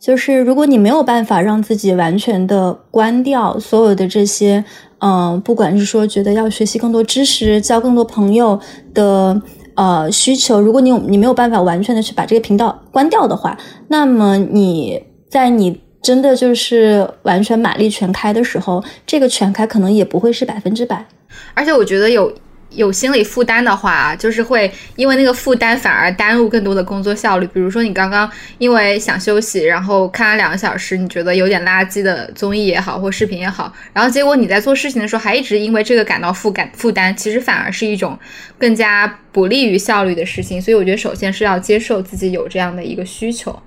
[0.00, 4.64] 就是如果你没有办法让自己完全的关掉所有的这些。
[5.00, 8.58] 嗯，不管是说觉得要学习更多知识、交更多朋友
[8.92, 9.40] 的
[9.76, 21.06] 呃需求，如果你有你没有办法完全的去把这个频道关掉的话，那么你在你真的就是完全马力全开的时候，这个全开可能也不会是百分之百。
[21.54, 22.32] 而且我觉得有。
[22.70, 27.46] 有心理负担的话，就是会因为那个负担反而耽误更多的工作效率。
[27.52, 38.18] 比如说，你刚刚因为想休息，然后看了两个小时，你觉得有点垃圾的综艺也好，或视频也好，然后结果你在做事情的时候还一直因为这个感到负感负担，其实反而是一种
[38.58, 40.60] 更加不利于效率的事情。
[40.60, 43.58] 所以我觉得，首先是要接受自己有这样的一个需求。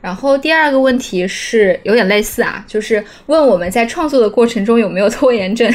[0.00, 5.72] 然后第二个问题是有点类似啊，就是问我们在创作的过程中有没有拖延症。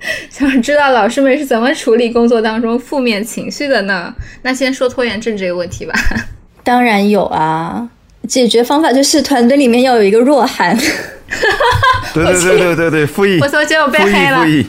[0.30, 4.14] 想知道老师们是怎么处理工作当中负面情绪的呢？
[4.42, 5.94] 那先说拖延症这个问题吧。
[6.62, 7.88] 当然有啊，
[8.28, 10.76] 解决方法就是团队里面要有一个弱汉。
[12.12, 13.38] 对对对对对对，复议。
[13.40, 14.42] 我怎么觉得我被黑了？
[14.42, 14.66] 复议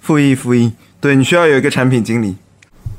[0.00, 2.36] 复议复议，对你需要有一个产品经理。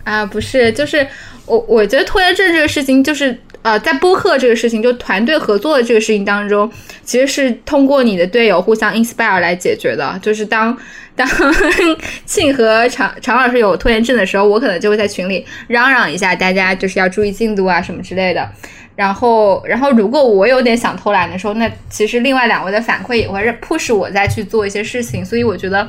[0.04, 1.08] 啊，不是，就是
[1.46, 3.40] 我我觉得拖延症这个事情就是。
[3.64, 6.70] 呃，在播客这个事情，就团队合作的这个事情当中，
[7.04, 10.20] 其实是通过你的队友互相 inspire 来解决的。
[10.22, 10.78] 就是当
[11.16, 11.28] 当
[12.28, 18.48] 庆和常常老师有拖延症的时候，我可能就会在群里嚷嚷一下，大家就是要注意进度啊什么之类的。
[18.96, 25.26] 然后，然后如果我有点想偷懒的时候，那其实另外两位的反馈也会 push 我再去做一些事情。
[25.26, 25.88] 所以我觉得，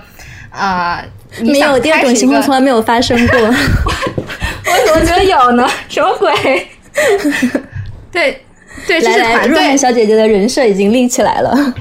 [0.49, 1.05] 啊，
[1.41, 3.39] 没有第二种情况从来没有发生过。
[3.43, 5.69] 我怎么觉得有呢？
[5.89, 6.33] 什么鬼？
[8.11, 8.41] 对，
[8.87, 11.75] 对，这是团队小姐姐的人设已经立起来了。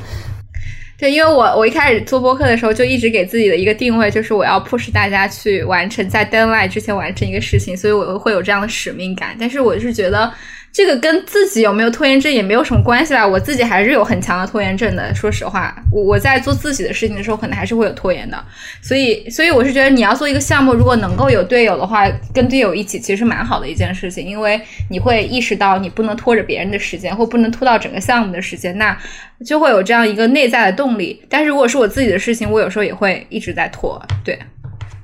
[0.97, 9.35] 对，因为我我一开始做播客的时候，就一直给自己的一个定位就是我要 push 大家去完成在 deadline 之前完成一个事情，所以我会有这样的使命感。
[9.39, 10.31] 但是我是觉得。
[10.73, 15.13] 这个跟自己有没有拖延症也没有什么关系啦，我自己还是有很强的拖延症的。
[15.13, 18.43] 说实话，我我在做自己的事情的时候，可能还是会有拖延的。
[18.81, 24.59] 所以，所以我是觉得你要做一个项目，如果能够有队友的话，跟队友一起其实蛮好的一件事情，因为
[24.89, 28.97] 你会意识到你不能拖着别人的时间，或不能拖到整个项目的时间，那
[29.45, 31.23] 就会有这样一个内在的动力。
[31.29, 34.03] 但是如果是我自己的事情，我有时候也会一直在拖。
[34.25, 34.39] 对，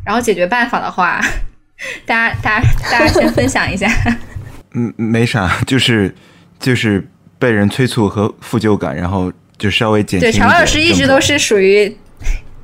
[0.04, 1.22] 然后解决办法的话，
[2.08, 3.88] 大家大家大家先分享一下。
[4.74, 6.14] 嗯，没啥，就是
[6.60, 7.08] 就是
[7.40, 10.30] 被人催促和负疚感，然后就稍微减轻。
[10.30, 11.92] 对，常老师一直都是属于，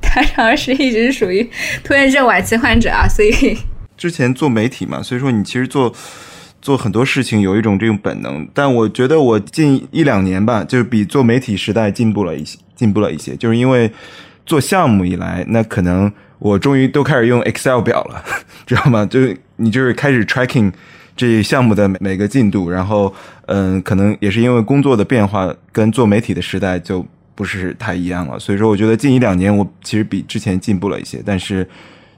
[0.00, 1.48] 他常老师一直是属于
[1.82, 3.58] 拖延症晚期患者啊，所以
[3.96, 5.92] 之前做媒体嘛，所以说你其实做
[6.62, 13.90] 做很多事情有一种这种本能，但我觉得我近一两年吧，就是比做媒体时代进步了一些，进步了一些，就是因为
[14.44, 18.22] 做项目以来，那可能我终于都开始用 Excel 表了，
[18.64, 19.04] 知道吗？
[19.04, 20.72] 就是你就是开始 tracking。
[21.16, 23.12] 这项目的每个进度，然后，
[23.46, 27.04] 嗯，可能也是因为工作的变化，跟做媒体的时代就
[27.34, 28.38] 不是太一样了。
[28.38, 31.66] 所以说，我觉得近一两年我其实比之前进步了一些，但是，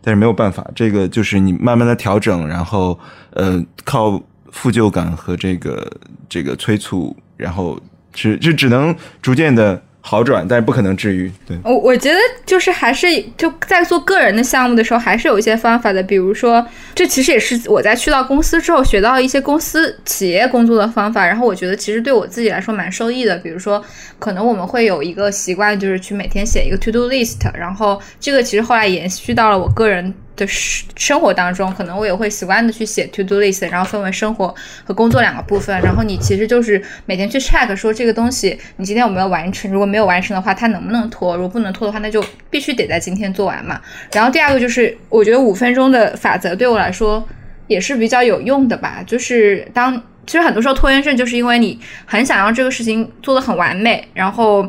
[0.02, 2.98] 但是没有办法，这个就是你慢慢的调整，然后，
[3.34, 4.20] 呃，靠
[4.50, 5.90] 负疚感和这个
[6.28, 7.80] 这个催促，然后
[8.12, 9.80] 只就只能逐渐的。
[10.10, 11.30] 好转，但是不可能治愈。
[11.46, 13.06] 对我，我觉得就是还是
[13.36, 16.02] 就在做个人的项目的时候，还是有一些方法的。
[16.02, 21.26] 比如说，这其实也是我在去到公司之后学到一些公司企业工作的方法。
[21.26, 23.36] 然后我觉得其实对我自己来说蛮受益的。
[23.36, 23.84] 比如说，
[24.18, 27.44] 可能我们会有一个习惯，就是去每天写一个 to do list。
[27.52, 30.14] 然后这个其实后来延续到了我个人。
[30.38, 35.78] 的生生活当中，可能我也会习惯的去写 to do list，然后分为生活和工作两个部分。
[35.82, 41.34] 然后你其实就是每天去 check 说这个东西你今天有没有完成，如果没有完成的话，它能不能拖？
[41.34, 43.80] 如果不能拖的话，那就必须得在今天做完嘛。
[44.12, 47.26] 然后第二个就是，我觉得五分钟的法则对我来说
[47.66, 49.02] 也是比较有用的吧。
[49.06, 54.66] 就是当其实很多时候拖延症就是因为你很想让这个事情做得很完美，然后。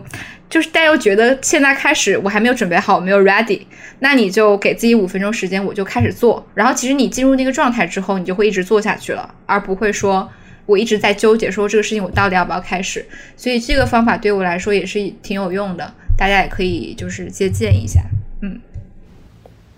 [0.49, 3.61] 就是，但又觉得现在开始我还没有准备好，没有 ready，
[3.99, 6.45] 那你就给自己五分钟时间，我就开始做。
[6.55, 10.27] 然后其实你进入那个状态之后，你就会一直做下去了，而不会说
[10.65, 13.05] 我一直在纠结说这个事情我到底要不要开始，
[13.37, 18.01] 所以这个方法对我来说也是挺有用的，大家也可以就是借鉴一下，
[18.41, 18.59] 嗯。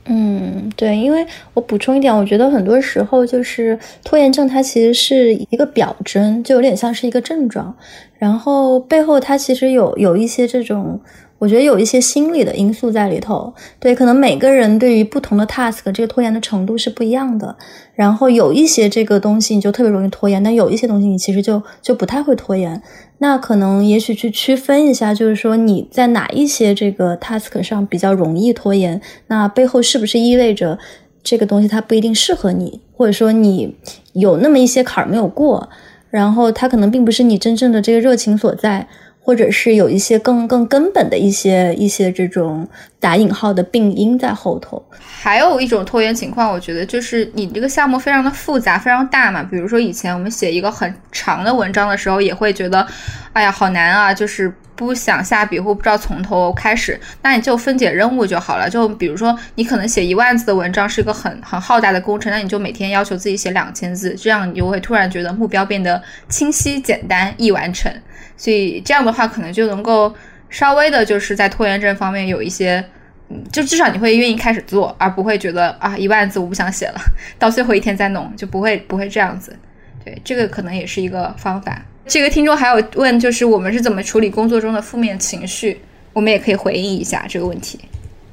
[0.05, 7.75] 嗯，对，因为我补充一点，我觉得很多时候就是拖延症，它其实是一个表征，就有点像是一个症状，
[8.17, 10.99] 然后背后它其实有有一些这种。
[11.41, 17.55] 我觉得有一些心理的因素在里头，对，可能每个人对于不同的 task 这个拖延的程度是不一样的。
[17.95, 22.79] 然后有一些这个东西你就特别容易拖延，但有一些东西你其实就就不太会拖延。
[23.17, 30.77] 那可能也许去区分一下，就是说你在哪一些这个 task 上比较容易拖延，那背后是不是意味着
[31.23, 33.75] 这个东西它不一定适合你，或者说你
[34.13, 35.67] 有那么一些坎儿没有过，
[36.11, 38.87] 然后它可能并不是你真正的这个热情所在。
[39.23, 42.67] 或者是有一些更更根本的一些一些这种
[42.99, 44.83] 打引号的病因在后头。
[44.99, 49.43] 还有一种拖延情况，我觉得就是你这个项目非常的复杂，非常大嘛。
[49.43, 52.85] 比如说以前我们写一个很长的文章的时候，也会觉得，
[53.33, 56.99] 哎呀，好难啊，就是不想下笔或不知道从头开始。
[57.21, 58.67] 那你就分解任务就好了。
[58.67, 67.93] 就比如说你可能写一万字的文章是一个很很浩大的工程，那你就每天要求自己写两千字，这样你就会突然觉得目标变得清晰、简单、易完成。
[68.41, 70.11] 所以这样的话，可能就能够
[70.49, 72.83] 稍微的，就是在拖延症方面有一些，
[73.29, 76.99] 嗯，就至少你会愿意开始做，而不会觉得啊一万字我不想写了，
[77.37, 79.55] 到最后一天再弄，就不会不会这样子。
[80.03, 81.85] 对，这个可能也是一个方法。
[82.07, 85.79] 这个听众还有问，就是我们是怎么处理工作中的负面情绪？
[86.11, 87.79] 我们也可以回应一下这个问题。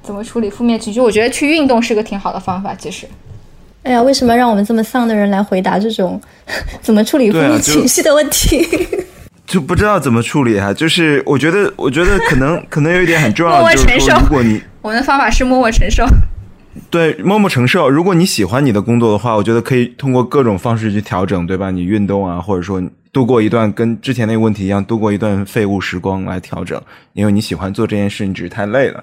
[0.03, 0.99] 怎么处理负面情绪？
[0.99, 2.75] 我觉得去运动是个挺好的方法。
[2.75, 3.07] 其实，
[3.83, 6.19] 哎呀，为什么让我们这么丧的人来回答这种
[6.81, 8.67] 怎么处理负面情绪的问题？
[9.49, 16.07] 就不知道怎么处理哈，就是我觉得，我觉得可能 可能有一点很重要，就是说，如果你 我们的方法是默默承受，
[16.91, 17.89] 对，默默承受。
[17.89, 21.71] 如果你喜欢你的工作的话，我觉得可以通过各种方式去调整，对吧？
[21.71, 26.81] 你运动啊，或者说度过一段跟之前那个问题一样，度过一段废物时光来调整，
[27.15, 29.03] 因为你喜欢做这件事，你只是太累了。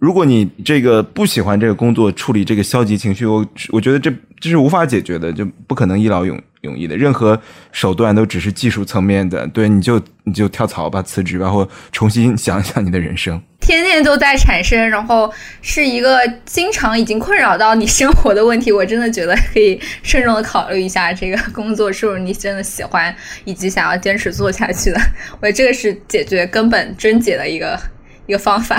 [0.00, 6.96] 如果你这个不喜欢这个工作，处理这个消极情绪，我我觉得这这是无法解决的，就不可能一劳永永逸的。
[6.96, 7.40] 任何
[7.70, 13.40] 手段都只是技术层面的，对，你就你就跳槽吧，辞职吧，或重新 想一想你的人生。
[13.60, 18.72] 天天都在产生，然后是一个经常已经困扰到你生活的问题。
[18.72, 25.00] 我真的觉得可以慎重的考虑一下，这个工作是不是你真的喜欢，以及想要坚持做下去的。
[25.40, 27.80] 我觉得这个是解决根本症结的一个
[28.26, 28.76] 一个方法。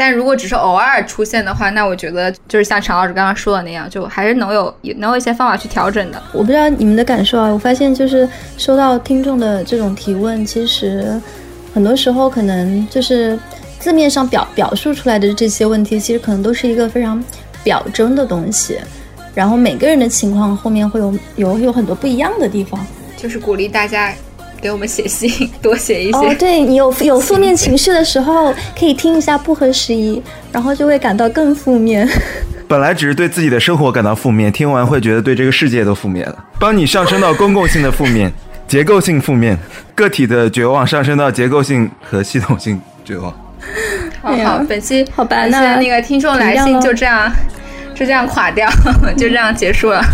[0.00, 6.22] 但如果只是偶尔出现的话，那我觉得就是像常老师刚刚说的那样，就还是能有能有一些方法去调整的。
[6.32, 8.26] 我不知道你们的感受啊，我发现就是
[8.56, 11.20] 收到听众的这种提问，其实
[11.74, 13.38] 很多时候可能就是
[13.78, 17.22] 字面上表表述出来的这些问题，其实可能都是一个非常
[17.62, 18.78] 表征的东西。
[19.34, 22.80] 然后每个人的情况后面会有有有很多不一样的地方，
[23.18, 24.14] 就是鼓励大家。
[24.60, 26.18] 给我们写信， 多写一些。
[26.18, 32.08] 哦，对你有有负面情绪的时候，可以听一下不合时宜，然后就会感到更负面。
[32.68, 36.44] 本来只是对自己的生活感到负面，听完会觉得对这个世界都负面了。
[36.58, 38.32] 帮你上升到公共性的负面、
[38.68, 39.58] 结构性负面、
[39.94, 43.34] 个体的绝望，上升到结构性和系统性绝望。
[44.22, 47.32] 好好，本期好吧，那那个听众来信就这样，
[47.94, 48.70] 就这样垮掉，
[49.16, 50.04] 就这样结束了。